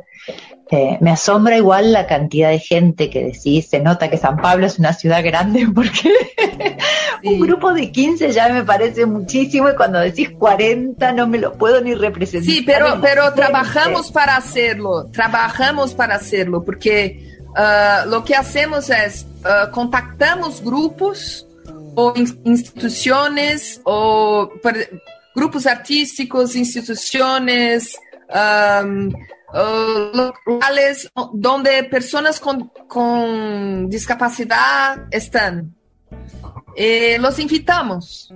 Eh, 0.71 0.99
me 1.01 1.11
asombra 1.11 1.57
igual 1.57 1.95
la 1.95 2.07
cantidad 2.07 2.51
de 2.51 2.59
gente 2.59 3.09
que 3.09 3.25
decís, 3.25 3.71
se 3.71 3.81
nota 3.81 4.11
que 4.11 4.19
San 4.19 4.37
Pablo 4.37 4.67
es 4.67 4.79
una 4.79 4.93
ciudad 4.93 5.25
grande 5.25 5.67
porque 5.75 6.11
sí. 7.23 7.29
un 7.29 7.41
grupo 7.41 7.73
de 7.73 7.91
15 7.91 8.31
ya 8.33 8.51
me 8.51 8.63
parece 8.63 9.07
muchísimo 9.07 9.71
y 9.71 9.75
cuando 9.75 9.99
decís 9.99 10.29
40 10.39 11.13
no 11.13 11.27
me 11.27 11.39
lo 11.39 11.55
puedo 11.55 11.81
ni 11.81 11.95
representar. 11.95 12.53
Sí, 12.53 12.61
pero, 12.61 13.01
pero 13.01 13.33
trabajamos 13.33 14.13
para 14.13 14.37
hacerlo, 14.37 15.07
trabajamos 15.13 15.95
para 15.95 16.17
hacerlo 16.17 16.63
porque 16.63 17.41
uh, 17.57 18.07
lo 18.11 18.23
que 18.23 18.35
hacemos 18.35 18.91
es 18.91 19.25
uh, 19.45 19.71
contactamos 19.71 20.63
grupos 20.63 21.46
ou 21.97 22.13
instituições, 22.45 23.81
ou 23.85 24.53
grupos 25.35 25.67
artísticos, 25.67 26.55
instituições 26.55 27.93
um, 28.31 29.09
locales 30.15 31.09
onde 31.17 31.83
pessoas 31.85 32.39
com, 32.39 32.69
com 32.89 33.87
discapacidade 33.89 35.07
estão. 35.13 35.69
E 36.77 37.19
los 37.19 37.39
invitamos. 37.39 38.29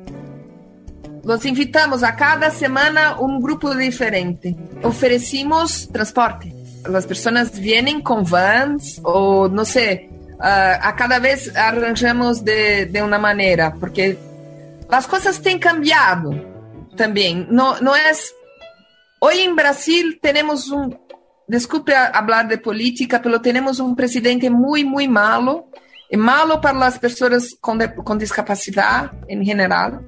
Los 1.22 1.44
invitamos 1.44 2.02
a 2.02 2.12
cada 2.12 2.50
semana 2.50 3.20
um 3.20 3.40
grupo 3.40 3.74
diferente. 3.74 4.56
Oferecemos 4.82 5.86
transporte. 5.86 6.54
As 6.84 7.04
pessoas 7.04 7.50
vêm 7.50 8.00
com 8.00 8.24
vans 8.24 8.98
ou, 9.04 9.48
não 9.50 9.66
sei, 9.66 10.08
uh, 10.08 10.19
a 10.40 10.92
cada 10.92 11.18
vez 11.18 11.54
arranjamos 11.54 12.40
de, 12.40 12.86
de 12.86 13.02
uma 13.02 13.18
maneira, 13.18 13.70
porque 13.72 14.16
as 14.88 15.06
coisas 15.06 15.38
têm 15.38 15.58
cambiado 15.58 16.30
também. 16.96 17.46
Não, 17.50 17.80
não 17.80 17.94
é. 17.94 18.12
Hoje 19.20 19.40
em 19.42 19.54
Brasil 19.54 20.18
temos 20.20 20.70
um. 20.70 20.90
Desculpe 21.48 21.92
falar 21.92 22.44
de 22.44 22.56
política, 22.58 23.18
pero 23.18 23.40
temos 23.40 23.80
um 23.80 23.94
presidente 23.94 24.48
muito, 24.48 24.88
muito 24.88 25.10
malo. 25.10 25.64
E 26.10 26.16
malo 26.16 26.60
para 26.60 26.86
as 26.86 26.98
pessoas 26.98 27.54
com, 27.60 27.76
de, 27.76 27.86
com 27.88 28.16
discapacidade 28.16 29.10
em 29.28 29.44
geral. 29.44 30.00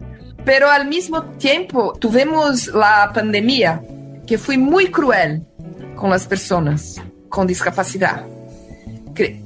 Pero 0.44 0.68
ao 0.68 0.84
mesmo 0.84 1.20
tempo, 1.38 1.92
tivemos 2.00 2.68
a 2.74 3.06
pandemia, 3.06 3.80
que 4.26 4.36
foi 4.36 4.56
muito 4.56 4.90
cruel 4.90 5.46
com 5.94 6.12
as 6.12 6.26
pessoas 6.26 6.96
com 7.30 7.46
discapacidade. 7.46 8.24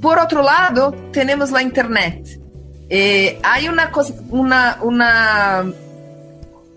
Por 0.01 0.19
outro 0.19 0.43
lado, 0.43 0.93
temos 1.13 1.53
a 1.53 1.63
internet. 1.63 2.41
Eh, 2.89 3.37
uma, 3.71 3.91
uma, 4.31 4.77
uma, 4.83 5.73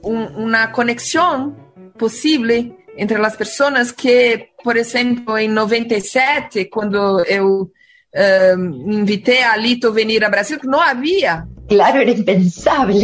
uma 0.04 0.68
conexão 0.68 1.56
possível 1.98 2.76
entre 2.98 3.24
as 3.24 3.36
pessoas 3.36 3.92
que, 3.92 4.50
por 4.64 4.76
exemplo, 4.76 5.38
em 5.38 5.48
97, 5.48 6.66
quando 6.66 7.24
eu 7.26 7.72
um, 8.58 8.92
invitei 8.92 9.44
a 9.44 9.56
Lito 9.56 9.88
a 9.88 9.92
venir 9.92 10.24
a 10.24 10.30
Brasil, 10.30 10.60
não 10.64 10.82
havia. 10.82 11.48
Claro, 11.70 12.02
era 12.02 12.12
impensável. 12.12 13.00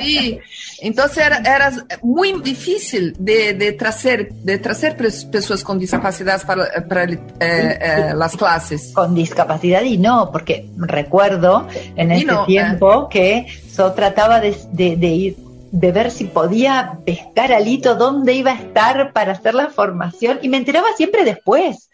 Sí. 0.00 0.38
Entonces 0.80 1.18
era, 1.18 1.38
era 1.38 1.72
muy 2.02 2.40
difícil 2.40 3.14
de, 3.18 3.52
de, 3.54 3.72
trazer, 3.72 4.32
de 4.32 4.58
trazer 4.58 4.96
pessoas 4.96 5.64
com 5.64 5.76
discapacidades 5.76 6.44
para, 6.44 6.86
para 6.88 7.04
eh, 7.04 7.18
eh, 7.40 8.12
las 8.14 8.36
clases. 8.36 8.92
Con 8.94 9.14
discapacidad 9.14 9.82
y 9.82 9.98
no, 9.98 10.30
porque 10.30 10.70
recuerdo 10.76 11.66
en 11.96 12.12
ese 12.12 12.26
no, 12.26 12.46
tiempo 12.46 13.04
eh. 13.04 13.06
que 13.10 13.46
yo 13.76 13.92
trataba 13.92 14.40
de, 14.40 14.56
de, 14.72 14.96
de 14.96 15.08
ir 15.08 15.36
de 15.70 15.92
ver 15.92 16.10
si 16.10 16.24
podía 16.24 16.98
pescar 17.04 17.52
a 17.52 17.60
Lito 17.60 17.94
dónde 17.94 18.32
iba 18.32 18.52
a 18.52 18.54
estar 18.54 19.12
para 19.12 19.32
hacer 19.32 19.54
la 19.54 19.68
formación 19.68 20.38
y 20.40 20.48
me 20.48 20.56
enteraba 20.56 20.88
siempre 20.96 21.24
después 21.24 21.90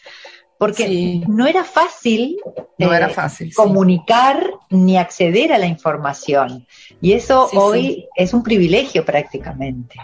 porque 0.58 0.86
sí. 0.86 1.24
no 1.26 1.46
era 1.46 1.64
fácil, 1.64 2.36
no 2.78 2.92
eh, 2.92 2.96
era 2.96 3.08
fácil 3.08 3.52
comunicar 3.54 4.42
sí. 4.70 4.76
ni 4.76 4.96
acceder 4.96 5.52
a 5.52 5.58
la 5.58 5.66
información. 5.66 6.66
Y 7.00 7.12
eso 7.12 7.48
sí, 7.50 7.56
hoy 7.56 8.06
es 8.14 8.32
un 8.32 8.42
privilegio 8.42 9.04
prácticamente. 9.04 9.96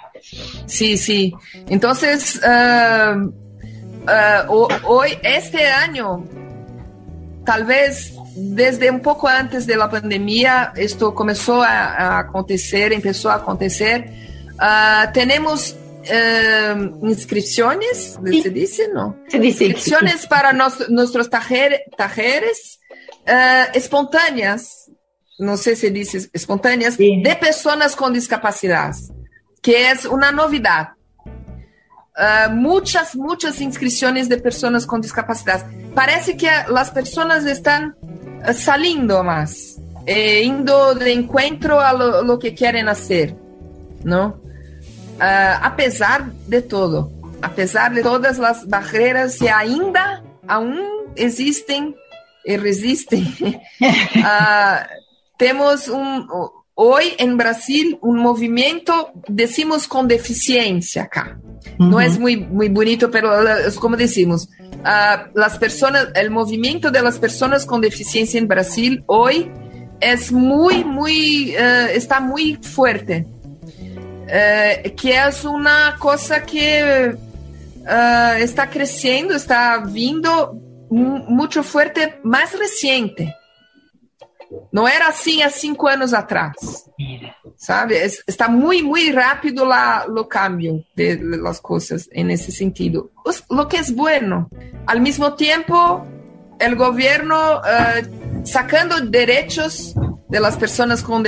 Sí, 0.67 0.99
sí. 0.99 1.33
Entonces, 1.69 2.41
uh, 2.45 3.27
uh, 3.27 4.87
hoy, 4.87 5.19
este 5.23 5.67
año, 5.67 6.25
tal 7.45 7.65
vez 7.65 8.15
desde 8.37 8.91
un 8.91 9.01
poco 9.01 9.29
antes 9.29 9.67
de 9.67 9.77
la 9.77 9.89
pandemia, 9.89 10.73
esto 10.77 11.15
comenzó 11.15 11.63
a, 11.63 11.95
a 11.95 12.19
acontecer, 12.19 12.93
empezó 12.93 13.31
a 13.31 13.37
acontecer. 13.37 14.13
Uh, 14.61 15.11
tenemos 15.13 15.77
Uh, 16.01 17.07
inscripciones, 17.07 18.19
sí. 18.25 18.43
¿se 18.43 18.51
dice? 18.51 18.89
No. 18.89 19.17
Se 19.29 19.39
dice. 19.39 19.67
Inscripciones 19.67 20.27
para 20.27 20.53
nos, 20.53 20.89
nuestros 20.89 21.29
taller, 21.29 21.83
talleres 21.97 22.81
uh, 23.29 23.77
espontâneas, 23.77 24.91
não 25.39 25.59
sei 25.59 25.77
se 25.77 25.91
dice 25.91 26.31
espontâneas, 26.33 26.95
sí. 26.95 27.23
de 27.23 27.37
pessoas 27.37 27.95
com 27.95 28.11
discapacidade, 28.11 28.99
que 29.63 29.75
é 29.75 29.93
uma 30.09 30.33
novidade. 30.33 30.91
Uh, 31.27 32.51
muitas, 32.51 33.15
muitas 33.15 33.61
inscrições 33.61 34.27
de 34.27 34.39
pessoas 34.39 34.87
com 34.87 34.99
discapacidade. 34.99 35.65
Parece 35.95 36.35
que 36.35 36.49
as 36.49 36.91
pessoas 36.91 37.45
estão 37.45 37.93
salindo 38.55 39.23
mais, 39.23 39.79
eh, 40.07 40.43
indo 40.43 40.95
de 40.95 41.13
encontro 41.13 41.79
a 41.79 41.93
lo, 41.93 42.23
lo 42.23 42.39
que 42.39 42.53
querem 42.53 42.89
hacer, 42.89 43.37
não? 44.03 44.41
Uh, 45.21 45.59
apesar 45.63 46.29
de 46.49 46.63
tudo, 46.63 47.13
apesar 47.43 47.93
de 47.93 48.03
todas 48.03 48.41
as 48.41 48.65
barreiras 48.65 49.37
que 49.37 49.49
ainda 49.49 50.23
aún 50.49 51.07
existem 51.17 51.95
e 52.45 52.57
resistem, 52.57 53.23
uh, 53.23 55.01
temos 55.39 55.89
um 55.89 56.27
hoje 56.77 57.15
em 57.19 57.37
Brasil 57.37 57.99
um 58.03 58.17
movimento, 58.17 58.93
decimos 59.29 59.87
com 59.87 60.07
deficiência 60.07 61.07
cá. 61.07 61.37
Uhum. 61.79 61.91
Não 61.91 62.01
é 62.01 62.09
muito, 62.09 62.49
muito 62.49 62.73
bonito, 62.73 63.11
mas 63.13 63.77
como 63.77 63.97
decimos, 63.97 64.45
uh, 64.45 65.41
as 65.41 65.59
pessoas, 65.59 66.11
o 66.27 66.31
movimento 66.31 66.91
das 66.91 67.19
pessoas 67.19 67.67
com 67.67 67.79
deficiência 67.79 68.39
em 68.39 68.47
Brasil 68.47 69.03
hoje 69.07 69.51
é 70.01 70.17
muito, 70.33 70.89
muito, 70.89 71.53
uh, 71.53 71.91
está 71.95 72.19
muito 72.19 72.67
forte. 72.67 73.27
Eh, 74.33 74.91
que 74.91 75.11
é 75.11 75.29
uma 75.45 75.99
coisa 75.99 76.39
que 76.41 76.61
uh, 76.61 78.39
está 78.39 78.65
crescendo, 78.65 79.35
está 79.35 79.79
vindo 79.79 80.31
muito 80.89 81.65
forte, 81.65 82.15
mais 82.23 82.53
recente. 82.53 83.29
Não 84.73 84.87
era 84.87 85.09
assim 85.09 85.43
há 85.43 85.51
cinco 85.51 85.89
anos 85.89 86.15
atrás. 86.15 86.55
Sabe? 87.57 87.95
Está 88.27 88.49
muito, 88.49 88.87
muito 88.87 89.17
rápido 89.17 89.65
lá 89.65 90.07
o 90.09 90.25
cambio 90.25 90.85
de 90.95 91.17
las 91.17 91.59
coisas 91.59 92.09
nesse 92.15 92.53
sentido. 92.53 93.11
O 93.49 93.67
que 93.67 93.79
é 93.79 93.83
bueno. 93.93 94.49
Al 94.87 95.01
mesmo 95.01 95.33
tempo, 95.33 95.75
o 95.75 96.77
governo 96.77 97.59
uh, 97.59 98.20
sacando 98.45 99.01
direitos 99.11 99.95
de 100.29 100.41
las 100.41 100.57
pessoas 100.57 101.03
com, 101.03 101.23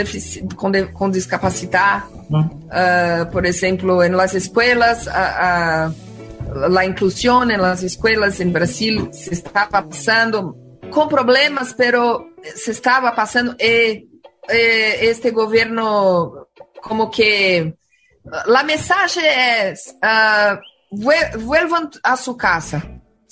com, 0.57 0.71
de 0.71 0.87
com 0.87 1.11
discapacidade 1.11 2.05
Uh, 2.33 3.31
por 3.31 3.45
exemplo, 3.45 4.03
em 4.03 4.13
las 4.13 4.33
escolas, 4.33 5.07
a, 5.07 5.91
a, 5.91 6.79
a 6.79 6.87
inclusão 6.87 7.45
nas 7.45 7.83
escolas 7.83 8.41
em 8.41 8.49
Brasil 8.49 9.13
se 9.13 9.35
estava 9.35 9.83
passando 9.83 10.57
com 10.91 11.09
problemas, 11.09 11.75
pero 11.75 12.25
se 12.55 12.71
estava 12.71 13.13
passando 13.13 13.55
e, 13.61 14.07
e 14.49 15.11
este 15.11 15.31
governo 15.31 16.47
como 16.81 17.11
que 17.11 17.75
a 18.33 18.63
mensagem 18.63 19.25
é 19.27 19.75
uh, 19.75 21.39
vuelvan 21.39 21.91
a 22.03 22.17
sua 22.17 22.37
casa 22.37 22.83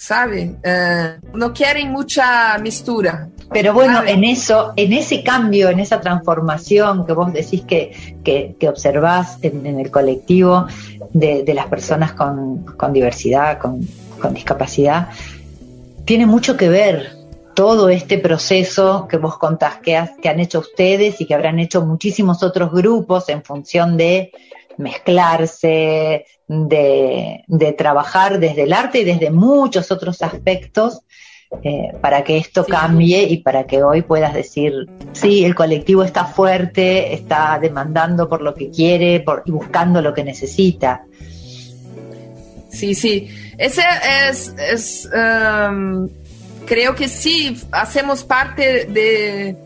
¿sabe? 0.01 0.57
Uh, 0.65 1.37
no 1.37 1.53
quieren 1.53 1.93
mucha 1.93 2.57
mistura. 2.59 3.29
Pero 3.53 3.75
bueno, 3.75 4.03
en 4.07 4.23
eso, 4.23 4.73
en 4.77 4.93
ese 4.93 5.25
cambio, 5.25 5.71
en 5.71 5.81
esa 5.81 6.01
transformación 6.01 7.05
que 7.05 7.13
vos 7.13 7.33
decís 7.33 7.63
que, 7.63 7.93
que, 8.23 8.55
que 8.59 8.69
observás 8.69 9.39
en, 9.43 9.67
en, 9.67 9.81
el 9.81 9.91
colectivo 9.91 10.67
de, 11.13 11.43
de 11.43 11.55
las 11.55 11.67
personas 11.67 12.13
con, 12.13 12.65
con 12.65 12.93
diversidad, 12.93 13.59
con, 13.59 13.81
con, 14.21 14.35
discapacidad, 14.35 15.09
tiene 16.05 16.27
mucho 16.27 16.57
que 16.57 16.69
ver 16.69 17.11
todo 17.55 17.89
este 17.89 18.19
proceso 18.19 19.09
que 19.09 19.17
vos 19.17 19.37
contás 19.37 19.79
que, 19.79 19.97
has, 19.97 20.13
que 20.23 20.29
han 20.29 20.39
hecho 20.39 20.61
ustedes 20.61 21.21
y 21.21 21.27
que 21.27 21.35
habrán 21.35 21.59
hecho 21.59 21.85
muchísimos 21.85 22.45
otros 22.45 22.71
grupos 22.71 23.29
en 23.29 23.43
función 23.43 23.97
de 23.97 24.31
mezclarse, 24.77 26.25
de, 26.47 27.45
de, 27.47 27.73
trabajar 27.73 28.39
desde 28.39 28.63
el 28.63 28.73
arte 28.73 29.01
y 29.01 29.05
desde 29.05 29.31
muchos 29.31 29.91
otros 29.91 30.23
aspectos 30.23 31.01
eh, 31.63 31.93
para 32.01 32.23
que 32.23 32.39
esto 32.39 32.65
sí. 32.65 32.71
cambie 32.71 33.25
y 33.25 33.39
para 33.39 33.67
que 33.67 33.83
hoy 33.83 34.03
puedas 34.03 34.35
decir, 34.35 34.73
sí, 35.13 35.45
el 35.45 35.55
colectivo 35.55 36.05
está 36.05 36.25
fuerte, 36.25 37.13
está 37.13 37.59
demandando 37.61 38.29
por 38.29 38.41
lo 38.41 38.55
que 38.55 38.71
quiere 38.71 39.21
por, 39.21 39.43
y 39.45 39.51
buscando 39.51 40.01
lo 40.01 40.15
que 40.15 40.25
necesita. 40.25 41.05
Sí, 42.71 42.95
sí. 42.95 43.29
Ese 43.59 43.83
es, 44.29 44.55
es 44.59 45.11
um, 45.13 46.09
creo 46.67 46.95
que 46.95 47.09
sí, 47.09 47.61
hacemos 47.73 48.25
parte 48.25 48.85
de 48.87 49.57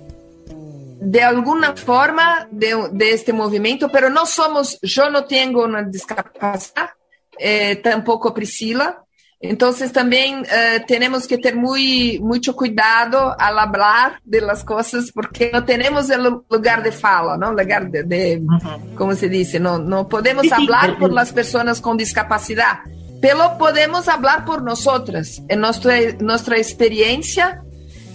de 1.05 1.23
alguna 1.23 1.77
forma 1.77 2.49
de, 2.51 2.89
de, 2.93 3.11
este 3.11 3.35
movimiento, 3.35 3.91
pero 3.93 4.09
no 4.09 4.25
somos, 4.25 4.79
yo 4.81 5.11
no 5.11 5.27
tengo 5.27 5.65
una 5.65 5.83
discapacidad, 5.83 6.91
eh, 7.39 7.77
tampoco 7.77 8.33
Priscila, 8.33 9.04
entonces 9.49 9.93
también 9.93 10.45
eh, 10.51 10.83
tenemos 10.87 11.27
que 11.27 11.39
tener 11.39 11.57
muy, 11.57 12.19
mucho 12.21 12.55
cuidado 12.57 13.35
al 13.39 13.59
hablar 13.59 14.21
de 14.25 14.41
las 14.41 14.65
cosas 14.65 15.11
porque 15.13 15.51
no 15.53 15.65
tenemos 15.65 16.09
el 16.11 16.23
lugar 16.23 16.83
de 16.83 16.93
fala, 16.93 17.37
¿no? 17.37 17.53
Lugar 17.53 17.91
de, 17.91 18.03
de 18.05 18.41
uh 18.43 18.47
-huh. 18.47 18.95
¿cómo 18.95 19.15
se 19.15 19.29
dice? 19.29 19.61
No, 19.61 19.79
no 19.79 20.09
podemos 20.09 20.51
hablar 20.51 20.91
sí. 20.91 20.97
por 20.99 21.13
las 21.13 21.33
personas 21.33 21.81
con 21.81 21.97
discapacidad, 21.97 22.81
pero 23.21 23.57
podemos 23.59 24.09
hablar 24.09 24.45
por 24.45 24.63
nosotras, 24.63 25.43
en 25.49 25.61
nuestra, 25.61 25.95
nuestra 26.21 26.57
experiencia 26.57 27.63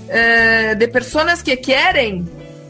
eh, 0.09 0.75
de 0.77 0.88
personas 0.88 1.43
que 1.43 1.59
quieren 1.59 2.27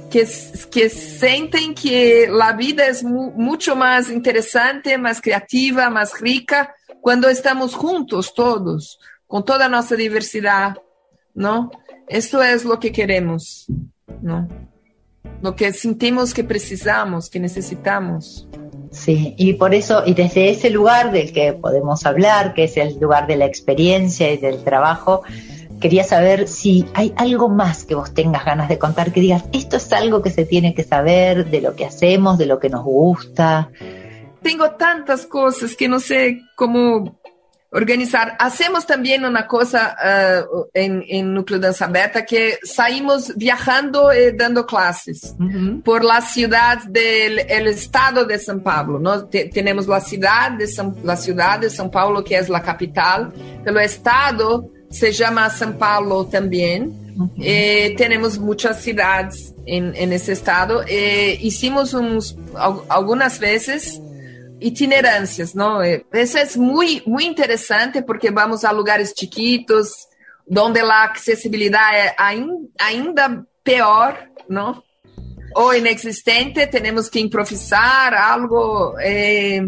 que, 0.10 0.26
que 0.72 0.90
sentem 0.90 1.74
que 1.74 2.28
a 2.42 2.52
vida 2.52 2.84
é 2.84 3.04
mu 3.04 3.32
muito 3.32 3.76
mais 3.76 4.10
interessante, 4.10 4.98
mais 4.98 5.20
criativa, 5.20 5.90
mais 5.90 6.14
rica 6.14 6.68
quando 7.02 7.30
estamos 7.30 7.72
juntos 7.72 8.32
todos, 8.32 8.98
com 9.28 9.42
toda 9.42 9.66
a 9.66 9.70
nossa 9.70 9.96
diversidade, 9.96 10.80
não? 11.36 11.70
Isso 12.10 12.42
é 12.42 12.56
o 12.56 12.78
que 12.78 12.90
queremos, 12.90 13.68
não? 14.22 14.48
Lo 15.42 15.54
que 15.54 15.72
sentimos 15.72 16.34
que 16.34 16.44
precisamos, 16.44 17.30
que 17.30 17.40
necesitamos. 17.40 18.48
Sí, 18.92 19.36
y 19.38 19.54
por 19.54 19.74
eso, 19.76 20.04
y 20.06 20.14
desde 20.16 20.50
ese 20.50 20.70
lugar 20.72 21.12
del 21.12 21.32
que 21.32 21.54
podemos 21.54 22.06
hablar, 22.06 22.54
que 22.54 22.64
es 22.64 22.76
el 22.78 23.00
lugar 23.00 23.28
de 23.28 23.38
la 23.38 23.46
experiencia 23.46 24.32
y 24.32 24.38
del 24.38 24.64
trabajo, 24.64 25.22
quería 25.80 26.04
saber 26.04 26.48
si 26.48 26.86
hay 26.94 27.14
algo 27.16 27.50
más 27.50 27.86
que 27.86 27.96
vos 27.96 28.14
tengas 28.14 28.44
ganas 28.44 28.68
de 28.68 28.80
contar, 28.80 29.12
que 29.12 29.22
digas, 29.22 29.44
esto 29.54 29.78
es 29.78 29.92
algo 29.94 30.22
que 30.22 30.32
se 30.32 30.46
tiene 30.46 30.74
que 30.74 30.84
saber 30.84 31.50
de 31.50 31.62
lo 31.62 31.76
que 31.76 31.86
hacemos, 31.86 32.38
de 32.38 32.48
lo 32.48 32.60
que 32.60 32.70
nos 32.70 32.84
gusta. 32.84 33.70
Tengo 34.42 34.72
tantas 34.72 35.26
cosas 35.26 35.76
que 35.76 35.88
no 35.88 36.00
sé 36.00 36.42
cómo 36.56 37.20
organizar. 37.72 38.36
Hacemos 38.40 38.86
también 38.86 39.24
una 39.26 39.46
cosa 39.48 39.96
uh, 40.02 40.66
en, 40.74 41.04
en 41.08 41.34
Núcleo 41.34 41.60
Danza 41.60 41.86
Aberta 41.86 42.26
que 42.26 42.58
saímos 42.64 43.36
viajando 43.36 44.12
y 44.12 44.36
dando 44.36 44.66
clases 44.66 45.36
uh 45.38 45.44
-huh. 45.44 45.84
por 45.84 46.04
la 46.04 46.22
ciudad 46.22 46.80
del 46.86 47.40
el 47.40 47.68
estado 47.68 48.26
de 48.26 48.40
São 48.40 48.62
Paulo. 48.62 49.00
¿no? 49.00 49.28
tenemos 49.28 49.88
la 49.88 50.02
ciudad, 50.02 50.52
de 50.58 50.66
São, 50.66 50.96
la 51.04 51.16
ciudad 51.16 51.60
de 51.60 51.70
São 51.70 51.90
Paulo, 51.90 52.24
que 52.24 52.38
es 52.38 52.50
la 52.50 52.62
capital, 52.62 53.32
pero 53.64 53.80
el 53.80 53.86
estado 53.86 54.70
se 54.90 55.12
llama 55.12 55.50
São 55.50 55.74
Paulo 55.74 56.26
também. 56.26 56.98
Uhum. 57.16 57.30
Eh, 57.42 57.96
temos 57.98 58.38
muitas 58.38 58.78
cidades 58.78 59.54
em, 59.68 59.92
esse 60.14 60.32
estado. 60.32 60.84
Eh, 60.88 61.38
hicimos 61.42 61.94
uns, 61.94 62.36
algumas 62.88 63.38
vezes 63.38 64.02
itinerâncias, 64.60 65.54
não? 65.54 65.82
Isso 65.84 66.38
é 66.38 66.46
muito, 66.58 67.10
muito 67.10 67.30
interessante 67.30 68.02
porque 68.02 68.32
vamos 68.32 68.64
a 68.64 68.72
lugares 68.72 69.14
chiquitos, 69.18 69.90
onde 70.50 70.80
a 70.80 71.04
acessibilidade 71.06 71.96
é 71.98 72.16
ainda 72.80 73.46
pior, 73.64 74.18
não? 74.48 74.84
o 75.56 75.74
inexistente, 75.74 76.68
tenemos 76.68 77.10
que 77.10 77.20
improvisar 77.20 78.14
algo, 78.14 78.96
eh, 79.02 79.68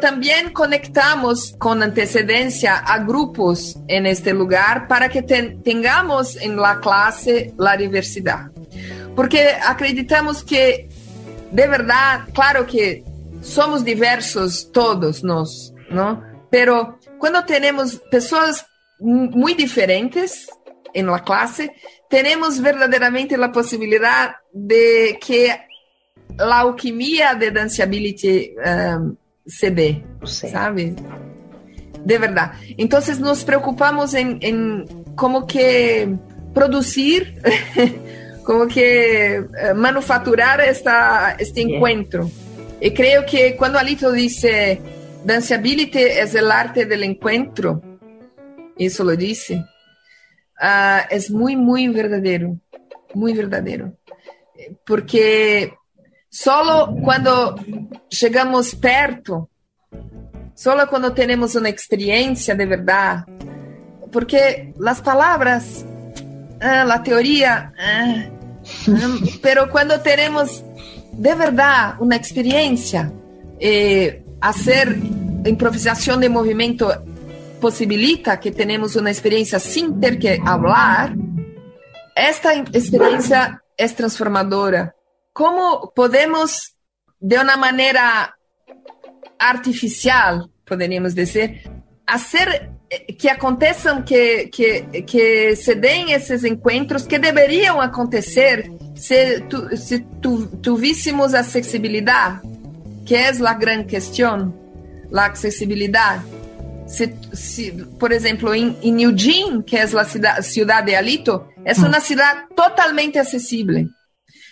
también 0.00 0.52
conectamos 0.52 1.54
con 1.58 1.82
antecedencia 1.82 2.76
a 2.76 2.98
grupos 2.98 3.76
en 3.86 4.06
este 4.06 4.32
lugar 4.34 4.88
para 4.88 5.08
que 5.08 5.22
ten, 5.22 5.62
tengamos 5.62 6.36
en 6.36 6.56
la 6.56 6.80
clase 6.80 7.54
la 7.56 7.76
diversidad. 7.76 8.50
Porque 9.14 9.50
acreditamos 9.64 10.42
que, 10.42 10.88
de 11.50 11.68
verdad, 11.68 12.28
claro 12.32 12.66
que 12.66 13.04
somos 13.40 13.84
diversos 13.84 14.70
todos 14.72 15.22
nós, 15.22 15.72
¿no? 15.90 16.22
Pero 16.50 16.98
cuando 17.18 17.44
tenemos 17.44 17.96
personas 18.10 18.66
muy 18.98 19.54
diferentes 19.54 20.48
en 20.92 21.06
la 21.06 21.22
clase, 21.22 21.72
tenemos 22.08 22.60
verdadeiramente 22.60 23.36
a 23.36 23.52
possibilidade 23.52 24.34
de 24.52 25.18
que 25.20 25.50
a 26.38 26.60
alquimia 26.60 27.34
de 27.34 27.50
danceability 27.50 28.54
um, 28.58 29.16
se 29.46 29.70
dê, 29.70 30.02
sabe? 30.24 30.94
De 32.04 32.18
verdade. 32.18 32.74
Então, 32.78 33.00
nos 33.20 33.44
preocupamos 33.44 34.14
em, 34.14 34.38
em 34.42 34.84
como 35.16 35.46
que 35.46 36.08
produzir, 36.54 37.36
como 38.44 38.66
que 38.66 39.38
uh, 39.40 39.74
manufaturar 39.74 40.60
esta, 40.60 41.36
este 41.38 41.60
encontro. 41.62 42.30
E 42.80 42.90
creio 42.92 43.24
que 43.26 43.52
quando 43.52 43.76
Alito 43.76 44.10
disse 44.12 44.80
danceability 45.24 45.98
é 45.98 46.24
o 46.24 46.50
arte 46.50 46.86
do 46.86 46.94
encontro, 46.94 47.82
isso 48.78 49.04
lo 49.04 49.14
disse, 49.14 49.56
uh, 49.56 51.04
es 51.10 51.30
muy, 51.30 51.56
muy 51.56 51.88
verdadero, 51.88 52.58
muy 53.14 53.34
verdadero. 53.34 53.98
Porque 54.86 55.74
solo 56.30 56.96
cuando 57.02 57.54
llegamos 58.08 58.74
perto, 58.74 59.50
solo 60.54 60.88
cuando 60.88 61.12
tenemos 61.12 61.54
una 61.54 61.68
experiencia 61.68 62.54
de 62.54 62.64
verdad, 62.64 63.26
porque 64.10 64.72
las 64.78 65.02
palabras, 65.02 65.84
uh, 65.84 66.86
la 66.86 67.02
teoría, 67.02 67.74
uh, 67.76 69.38
pero 69.42 69.68
cuando 69.70 70.00
tenemos 70.00 70.64
de 71.20 71.34
verdad 71.34 71.96
una 72.00 72.16
experiencia, 72.16 73.12
eh, 73.58 74.24
hacer 74.40 74.96
improvisación 75.44 76.18
de 76.18 76.30
movimiento 76.30 76.88
possibilita 77.60 78.40
que 78.40 78.50
tenhamos 78.50 78.96
uma 78.96 79.10
experiência 79.10 79.58
sem 79.58 79.92
ter 80.00 80.18
que 80.18 80.38
falar, 80.38 81.14
esta 82.16 82.54
experiência 82.72 83.60
é 83.76 83.86
transformadora. 83.88 84.94
Como 85.34 85.92
podemos, 85.94 86.74
de 87.20 87.36
uma 87.36 87.58
maneira 87.58 88.34
artificial, 89.38 90.48
poderíamos 90.64 91.14
dizer, 91.14 91.70
fazer 92.08 92.70
que 93.18 93.28
aconteçam, 93.28 94.02
que, 94.02 94.46
que, 94.46 95.02
que 95.02 95.56
se 95.56 95.74
deem 95.74 96.12
esses 96.12 96.44
encontros 96.44 97.06
que 97.06 97.18
deveriam 97.18 97.80
acontecer 97.80 98.70
se, 98.96 99.40
tu, 99.42 99.76
se 99.76 100.00
tu, 100.20 100.46
tuvíssemos 100.58 101.32
acessibilidade, 101.32 102.40
que 103.06 103.14
é 103.14 103.28
a 103.28 103.54
grande 103.54 103.84
questão, 103.84 104.52
a 105.14 105.26
acessibilidade 105.26 106.24
se, 106.90 107.14
se, 107.32 107.72
por 108.00 108.10
exemplo, 108.10 108.52
em, 108.52 108.76
em 108.82 109.02
Eugene, 109.02 109.62
que 109.62 109.76
é 109.76 109.82
a 109.82 110.04
cidade, 110.04 110.44
ciudad 110.44 110.84
de 110.84 110.94
Alito, 110.94 111.46
é 111.64 111.72
uma 111.74 111.98
mm. 111.98 112.00
cidade 112.00 112.48
totalmente 112.56 113.16
acessível. 113.16 113.86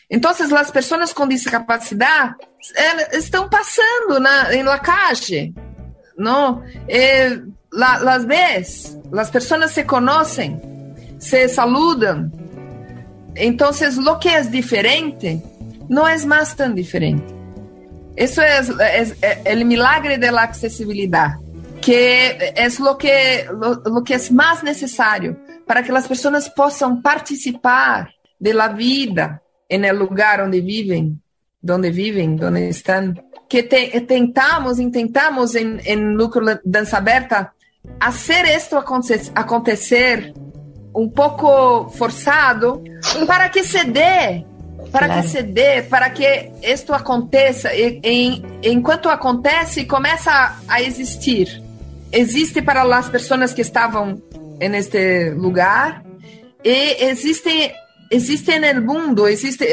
Então, 0.09 0.31
as 0.31 0.71
pessoas 0.71 1.13
com 1.13 1.27
discapacidade 1.27 2.37
estão 3.13 3.49
passando 3.49 4.21
na, 4.21 4.55
em 4.55 4.63
la 4.63 4.79
calle, 4.79 5.53
não? 6.17 6.63
Eh, 6.89 7.41
la, 7.71 7.99
las 8.01 8.27
ves, 8.27 8.97
las 9.13 9.31
personas 9.31 9.73
se 9.73 9.87
conocen, 9.87 10.95
se 11.19 11.49
saludan. 11.49 12.33
Entonces, 13.35 13.97
lo 13.97 14.19
que 14.19 14.37
es 14.37 14.51
diferente 14.51 15.43
no 15.89 16.09
es 16.09 16.27
más 16.27 16.57
tan 16.57 16.75
diferente. 16.75 17.35
Eso 18.17 18.43
es, 18.43 18.71
es, 18.71 19.17
es 19.23 19.39
el 19.45 19.65
milagre 19.65 20.19
de 20.19 20.33
la 20.33 20.43
accesibilidad, 20.43 21.37
que 21.81 22.53
es 22.57 22.81
lo 22.81 22.99
que, 22.99 23.47
lo, 23.53 23.75
lo 23.75 24.03
que 24.03 24.15
es 24.15 24.33
más 24.33 24.65
necesario 24.65 25.39
para 25.67 25.83
que 25.83 25.93
las 25.93 26.09
personas 26.09 26.51
puedan 26.51 27.01
participar 27.01 28.13
de 28.39 28.55
la 28.55 28.69
vida 28.69 29.43
en 29.69 29.85
el 29.85 29.97
lugar 29.97 30.41
donde 30.41 30.61
viven, 30.61 31.23
donde 31.61 31.91
viven, 31.91 32.37
donde 32.37 32.71
están. 32.71 33.23
Que 33.49 33.63
te, 33.63 34.01
tentamos, 34.03 34.79
intentamos 34.79 35.55
en, 35.55 35.81
en 35.85 36.15
Lucro 36.15 36.45
Danza 36.65 36.99
Aberta 36.99 37.55
hacer 38.01 38.45
esto 38.45 38.77
acontecer 38.77 40.33
um 40.95 41.09
pouco 41.09 41.89
forçado 41.91 42.83
para 43.27 43.49
que 43.49 43.63
se 43.63 43.85
dê 43.85 44.45
para 44.93 45.07
claro. 45.07 45.23
que 45.23 45.29
se 45.29 45.43
dê, 45.43 45.83
para 45.83 46.11
que 46.11 46.51
isto 46.63 46.93
aconteça, 46.93 47.75
e, 47.75 48.01
em, 48.03 48.43
enquanto 48.63 49.09
acontece, 49.09 49.85
começa 49.85 50.31
a, 50.31 50.57
a, 50.69 50.83
existir. 50.83 51.63
Existe 52.13 52.63
para 52.63 52.83
as 52.83 53.09
pessoas 53.09 53.53
que 53.53 53.61
estavam 53.61 54.23
neste 54.59 55.31
lugar 55.31 56.03
e 56.65 57.05
existe 57.05 57.73
existe 58.11 58.59
no 58.59 58.81
mundo, 58.81 59.29
existe 59.29 59.67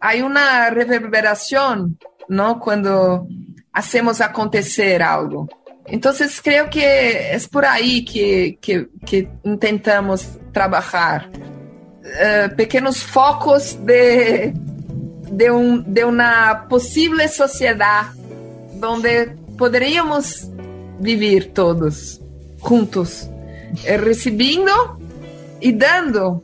há 0.00 0.14
uma 0.16 0.68
reverberação, 0.68 1.90
não, 2.28 2.58
quando 2.58 3.26
hacemos 3.72 4.20
acontecer 4.20 5.00
algo. 5.00 5.48
Então, 5.90 6.12
creio 6.42 6.68
que 6.68 6.80
é 6.80 7.36
por 7.50 7.64
aí 7.64 8.02
que, 8.02 8.58
que, 8.60 8.88
que 9.04 9.28
intentamos 9.44 10.38
trabalhar. 10.52 11.28
Uh, 11.30 12.56
pequenos 12.56 13.02
focos 13.02 13.74
de, 13.74 14.52
de, 15.30 15.50
um, 15.50 15.82
de 15.82 16.04
uma 16.04 16.54
possível 16.68 17.28
sociedade 17.28 18.18
onde 18.82 19.36
poderíamos 19.58 20.48
viver 20.98 21.52
todos 21.52 22.20
juntos, 22.66 23.28
eh, 23.84 23.96
recebendo 23.96 24.98
e 25.60 25.72
dando 25.72 26.42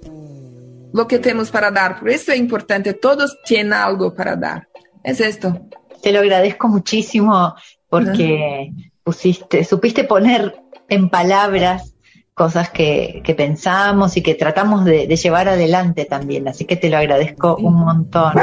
o 0.92 1.06
que 1.06 1.18
temos 1.18 1.50
para 1.50 1.70
dar. 1.70 1.98
Por 1.98 2.08
isso 2.08 2.30
é 2.30 2.36
importante, 2.36 2.92
todos 2.94 3.34
têm 3.46 3.72
algo 3.72 4.12
para 4.12 4.34
dar. 4.34 4.68
É 5.04 5.12
isto. 5.12 5.68
Te 6.02 6.12
lo 6.12 6.20
agradezco 6.20 6.68
muchísimo 6.68 7.54
porque 7.88 8.70
pusiste, 9.06 9.62
supiste 9.62 10.02
poner 10.02 10.56
en 10.88 11.08
palabras 11.08 11.94
cosas 12.34 12.70
que, 12.70 13.22
que 13.24 13.36
pensamos 13.36 14.16
y 14.16 14.22
que 14.22 14.34
tratamos 14.34 14.84
de, 14.84 15.06
de, 15.06 15.16
llevar 15.16 15.48
adelante 15.48 16.06
también. 16.06 16.48
Así 16.48 16.64
que 16.64 16.76
te 16.76 16.90
lo 16.90 16.98
agradezco 16.98 17.56
un 17.56 17.74
montón. 17.74 18.34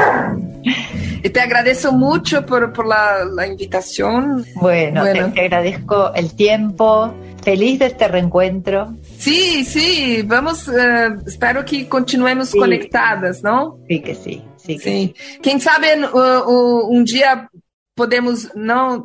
Y 1.22 1.28
te 1.28 1.40
agradezco 1.40 1.92
mucho 1.92 2.46
por, 2.46 2.72
por 2.72 2.86
la, 2.86 3.24
la, 3.24 3.46
invitación. 3.46 4.44
Bueno, 4.54 5.02
bueno. 5.02 5.26
Te, 5.26 5.32
te, 5.32 5.40
agradezco 5.42 6.14
el 6.14 6.34
tiempo. 6.34 7.14
Feliz 7.42 7.78
de 7.78 7.86
este 7.86 8.08
reencuentro. 8.08 8.94
Sí, 9.18 9.66
sí, 9.66 10.22
vamos, 10.22 10.66
uh, 10.66 11.20
espero 11.26 11.62
que 11.62 11.86
continuemos 11.86 12.48
sí. 12.48 12.58
conectadas, 12.58 13.42
¿no? 13.42 13.80
Sí, 13.86 14.00
que 14.00 14.14
sí. 14.14 14.42
Sí, 14.56 14.78
que 14.78 14.82
sí. 14.82 15.14
sí. 15.14 15.40
Quem 15.42 15.60
sabe 15.60 16.06
uh, 16.06 16.16
uh, 16.16 16.88
um 16.90 17.04
dia 17.04 17.48
podemos 17.94 18.50
não 18.54 19.04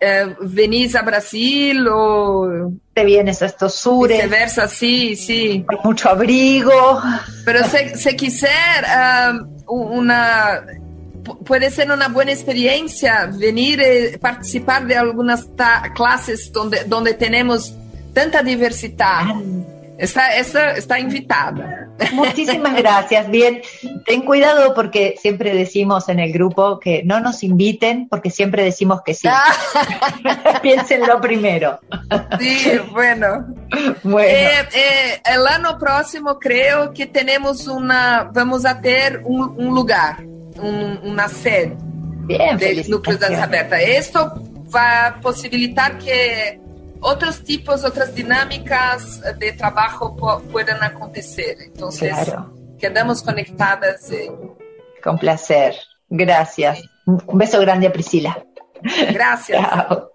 eh, 0.00 0.36
venís 0.40 0.94
a 0.94 1.02
Brasil 1.02 1.86
o... 1.88 2.72
Te 2.94 3.04
vienes 3.04 3.42
a 3.42 3.46
estos 3.46 3.74
sures. 3.74 4.18
Viceversa, 4.18 4.68
sí, 4.68 5.16
sí. 5.16 5.64
Con 5.66 5.78
mucho 5.84 6.08
abrigo. 6.08 7.00
Pero 7.44 7.64
si, 7.64 7.96
si 7.96 8.16
quisiera 8.16 9.34
uh, 9.66 9.74
una... 9.74 10.64
Puede 11.44 11.70
ser 11.70 11.90
una 11.90 12.08
buena 12.08 12.32
experiencia 12.32 13.30
venir 13.30 13.82
y 13.82 14.16
participar 14.16 14.86
de 14.86 14.96
algunas 14.96 15.46
clases 15.94 16.50
donde, 16.50 16.84
donde 16.84 17.12
tenemos 17.14 17.74
tanta 18.14 18.42
diversidad. 18.42 19.24
Está, 19.98 20.36
está, 20.36 20.70
está 20.72 21.00
invitada. 21.00 21.88
Muchísimas 22.12 22.76
gracias. 22.76 23.28
Bien, 23.28 23.60
ten 24.06 24.22
cuidado 24.22 24.72
porque 24.72 25.16
siempre 25.20 25.52
decimos 25.54 26.08
en 26.08 26.20
el 26.20 26.32
grupo 26.32 26.78
que 26.78 27.02
no 27.02 27.18
nos 27.18 27.42
inviten 27.42 28.08
porque 28.08 28.30
siempre 28.30 28.62
decimos 28.62 29.02
que 29.04 29.14
sí. 29.14 29.28
Piénsenlo 30.62 31.20
primero. 31.20 31.80
Sí, 32.38 32.78
bueno. 32.92 33.46
bueno. 34.04 34.28
Eh, 34.28 34.68
eh, 34.72 35.22
el 35.24 35.44
año 35.48 35.76
próximo 35.78 36.38
creo 36.38 36.92
que 36.92 37.06
tenemos 37.06 37.66
una, 37.66 38.30
vamos 38.32 38.64
a 38.64 38.80
tener 38.80 39.22
un, 39.24 39.54
un 39.58 39.74
lugar, 39.74 40.22
un, 40.22 41.00
una 41.02 41.28
sede 41.28 41.76
Bien, 42.28 42.56
de 42.56 42.84
Núcleo 42.88 43.18
de 43.18 43.34
Aberta. 43.34 43.80
Esto 43.80 44.40
va 44.72 45.06
a 45.06 45.20
posibilitar 45.20 45.98
que 45.98 46.60
outros 47.00 47.40
tipos, 47.40 47.84
outras 47.84 48.14
dinâmicas 48.14 49.20
de 49.38 49.52
trabalho 49.52 50.16
podem 50.50 50.74
acontecer. 50.74 51.70
Então, 51.72 51.88
claro. 51.90 52.52
quedamos 52.78 53.22
conectadas. 53.22 54.10
E... 54.10 54.30
Com 55.02 55.16
placer. 55.16 55.74
Gracias. 56.10 56.80
Um 57.06 57.36
beijo 57.36 57.58
grande 57.60 57.86
a 57.86 57.90
Priscila. 57.90 58.36
Gracias. 59.12 59.60
Chao. 59.62 60.10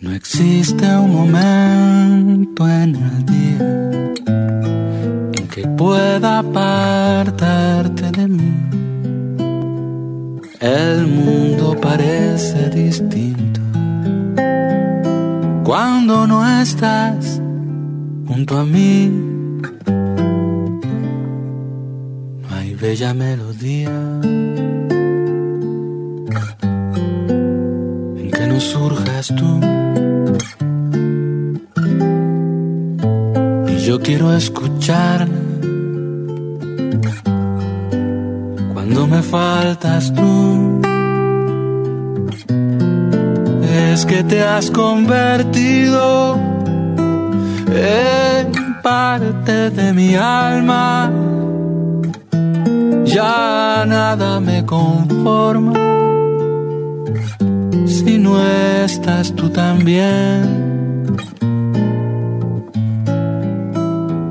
No 0.00 0.12
existe 0.12 0.84
un 0.84 1.14
momento 1.14 2.66
en 2.66 2.96
el 2.96 3.24
día 3.24 3.60
en 5.38 5.48
que 5.48 5.66
pueda 5.76 6.40
apartarte 6.40 8.10
de 8.10 8.26
mí. 8.26 8.52
El 10.60 11.06
mundo 11.06 11.76
parece 11.80 12.68
distinto 12.70 13.51
cuando 15.72 16.26
no 16.26 16.46
estás 16.60 17.40
junto 18.26 18.58
a 18.58 18.64
mí. 18.66 19.08
No 22.42 22.48
hay 22.54 22.74
bella 22.74 23.14
melodía 23.14 23.90
en 28.20 28.30
que 28.36 28.46
no 28.48 28.60
surjas 28.60 29.28
tú. 29.28 29.60
Y 33.72 33.76
yo 33.78 33.98
quiero 34.02 34.34
escucharla 34.34 35.40
cuando 38.74 39.06
me 39.06 39.22
faltas 39.22 40.12
tú. 40.12 40.91
Es 43.92 44.06
que 44.06 44.24
te 44.24 44.42
has 44.42 44.70
convertido 44.70 46.38
en 47.68 48.80
parte 48.82 49.70
de 49.70 49.92
mi 49.92 50.14
alma. 50.14 51.12
Ya 53.04 53.84
nada 53.86 54.40
me 54.40 54.64
conforma 54.64 55.74
si 57.86 58.18
no 58.18 58.42
estás 58.84 59.34
tú 59.34 59.50
también. 59.50 60.40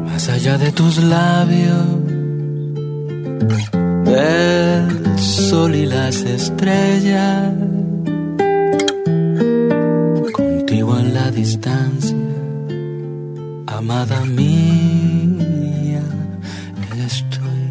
Más 0.07 0.27
allá 0.29 0.57
de 0.57 0.71
tus 0.71 0.97
labios, 0.97 1.87
el 4.07 5.19
sol 5.19 5.75
y 5.75 5.85
las 5.85 6.23
estrellas 6.23 7.80
distancia, 11.31 12.15
amada 13.67 14.25
mía, 14.25 16.03
estoy. 17.05 17.63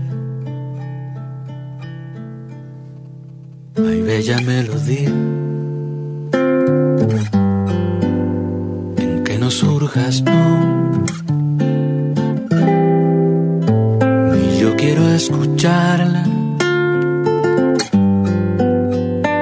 Hay 3.77 4.03
bella 4.03 4.41
melodía 4.41 5.09
en 8.97 9.25
que 9.25 9.39
no 9.39 9.51
surjas 9.51 10.25
tú. 10.25 10.41
Y 14.37 14.61
yo 14.61 14.77
quiero 14.77 15.09
escucharla 15.09 16.25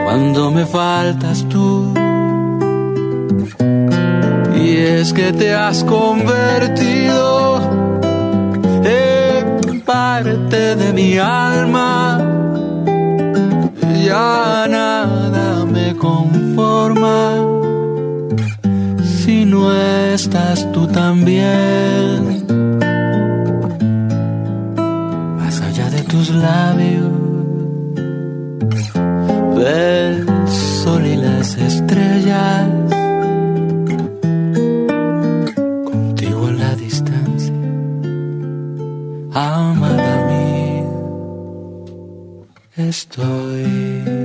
cuando 0.05 0.51
me 0.51 0.67
faltas 0.67 1.45
tú 1.49 1.93
es 4.79 5.13
que 5.13 5.33
te 5.33 5.55
has 5.55 5.85
convertido 5.85 7.61
en 8.85 9.81
parte 9.83 10.77
de 10.77 10.93
mi 10.93 11.19
alma. 11.19 12.21
Ya 14.05 14.67
nada 14.69 15.65
me 15.65 15.95
conforma 15.97 17.59
estás 20.19 20.71
tú 20.73 20.87
también. 20.89 22.45
Más 25.39 25.61
allá 25.61 25.89
de 25.91 26.03
tus 26.03 26.31
labios, 26.31 27.13
estoy. 42.89 44.19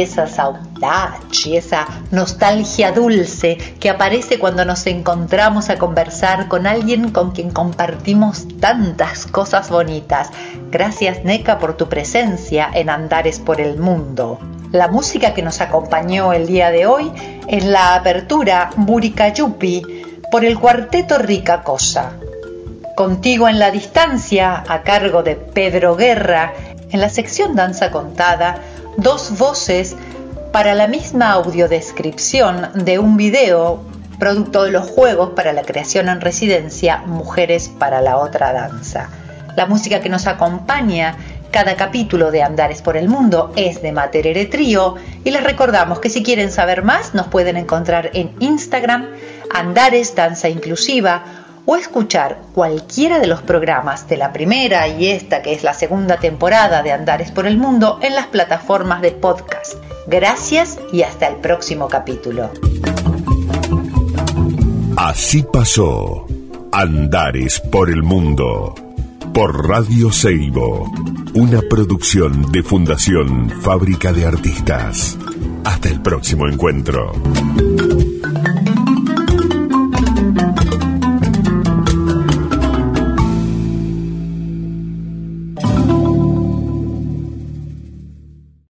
esa 0.00 0.26
saudade, 0.26 1.56
esa 1.56 1.86
nostalgia 2.10 2.92
dulce 2.92 3.56
que 3.80 3.90
aparece 3.90 4.38
cuando 4.38 4.64
nos 4.64 4.86
encontramos 4.86 5.70
a 5.70 5.78
conversar 5.78 6.48
con 6.48 6.66
alguien 6.66 7.10
con 7.10 7.30
quien 7.30 7.50
compartimos 7.50 8.46
tantas 8.60 9.26
cosas 9.26 9.70
bonitas. 9.70 10.30
Gracias 10.70 11.24
Neca 11.24 11.58
por 11.58 11.76
tu 11.76 11.88
presencia 11.88 12.68
en 12.72 12.90
Andares 12.90 13.38
por 13.38 13.60
el 13.60 13.78
Mundo. 13.78 14.38
La 14.72 14.88
música 14.88 15.32
que 15.32 15.42
nos 15.42 15.60
acompañó 15.60 16.32
el 16.32 16.46
día 16.46 16.70
de 16.70 16.86
hoy 16.86 17.12
es 17.46 17.64
la 17.64 17.94
apertura 17.94 18.70
Buricayupi 18.76 19.82
por 20.30 20.44
el 20.44 20.58
cuarteto 20.58 21.18
Rica 21.18 21.62
Cosa. 21.62 22.12
Contigo 22.96 23.48
en 23.48 23.58
la 23.58 23.70
distancia, 23.70 24.64
a 24.66 24.82
cargo 24.82 25.22
de 25.22 25.36
Pedro 25.36 25.94
Guerra, 25.94 26.52
en 26.90 27.00
la 27.00 27.08
sección 27.08 27.54
Danza 27.54 27.90
Contada, 27.90 28.58
dos 28.96 29.38
voces 29.38 29.96
para 30.52 30.74
la 30.74 30.88
misma 30.88 31.32
audiodescripción 31.32 32.70
de 32.74 32.98
un 32.98 33.16
video 33.16 33.84
producto 34.18 34.64
de 34.64 34.72
los 34.72 34.90
Juegos 34.90 35.30
para 35.36 35.52
la 35.52 35.62
Creación 35.62 36.08
en 36.08 36.20
Residencia 36.20 37.02
Mujeres 37.06 37.68
para 37.68 38.00
la 38.00 38.16
Otra 38.16 38.52
Danza. 38.52 39.10
La 39.54 39.66
música 39.66 40.00
que 40.00 40.08
nos 40.08 40.26
acompaña 40.26 41.16
cada 41.56 41.74
capítulo 41.74 42.30
de 42.30 42.42
Andares 42.42 42.82
por 42.82 42.98
el 42.98 43.08
Mundo 43.08 43.50
es 43.56 43.80
de 43.80 43.90
Materere 43.90 44.44
Trío 44.44 44.96
y 45.24 45.30
les 45.30 45.42
recordamos 45.42 46.00
que 46.00 46.10
si 46.10 46.22
quieren 46.22 46.52
saber 46.52 46.84
más 46.84 47.14
nos 47.14 47.28
pueden 47.28 47.56
encontrar 47.56 48.10
en 48.12 48.34
Instagram 48.40 49.06
Andares 49.54 50.14
Danza 50.14 50.50
Inclusiva 50.50 51.24
o 51.64 51.76
escuchar 51.76 52.42
cualquiera 52.52 53.20
de 53.20 53.26
los 53.26 53.40
programas 53.40 54.06
de 54.06 54.18
la 54.18 54.34
primera 54.34 54.86
y 54.86 55.06
esta 55.06 55.40
que 55.40 55.54
es 55.54 55.64
la 55.64 55.72
segunda 55.72 56.18
temporada 56.18 56.82
de 56.82 56.92
Andares 56.92 57.30
por 57.30 57.46
el 57.46 57.56
Mundo 57.56 58.00
en 58.02 58.14
las 58.14 58.26
plataformas 58.26 59.00
de 59.00 59.12
podcast. 59.12 59.76
Gracias 60.06 60.78
y 60.92 61.04
hasta 61.04 61.26
el 61.26 61.36
próximo 61.36 61.88
capítulo. 61.88 62.50
Así 64.98 65.42
pasó 65.42 66.26
Andares 66.70 67.60
por 67.60 67.88
el 67.88 68.02
Mundo 68.02 68.74
por 69.36 69.68
Radio 69.68 70.10
Seibo, 70.10 70.90
una 71.34 71.60
producción 71.60 72.50
de 72.52 72.62
Fundación 72.62 73.50
Fábrica 73.60 74.10
de 74.10 74.24
Artistas. 74.24 75.18
Hasta 75.62 75.90
el 75.90 76.00
próximo 76.00 76.48
encuentro. 76.48 77.12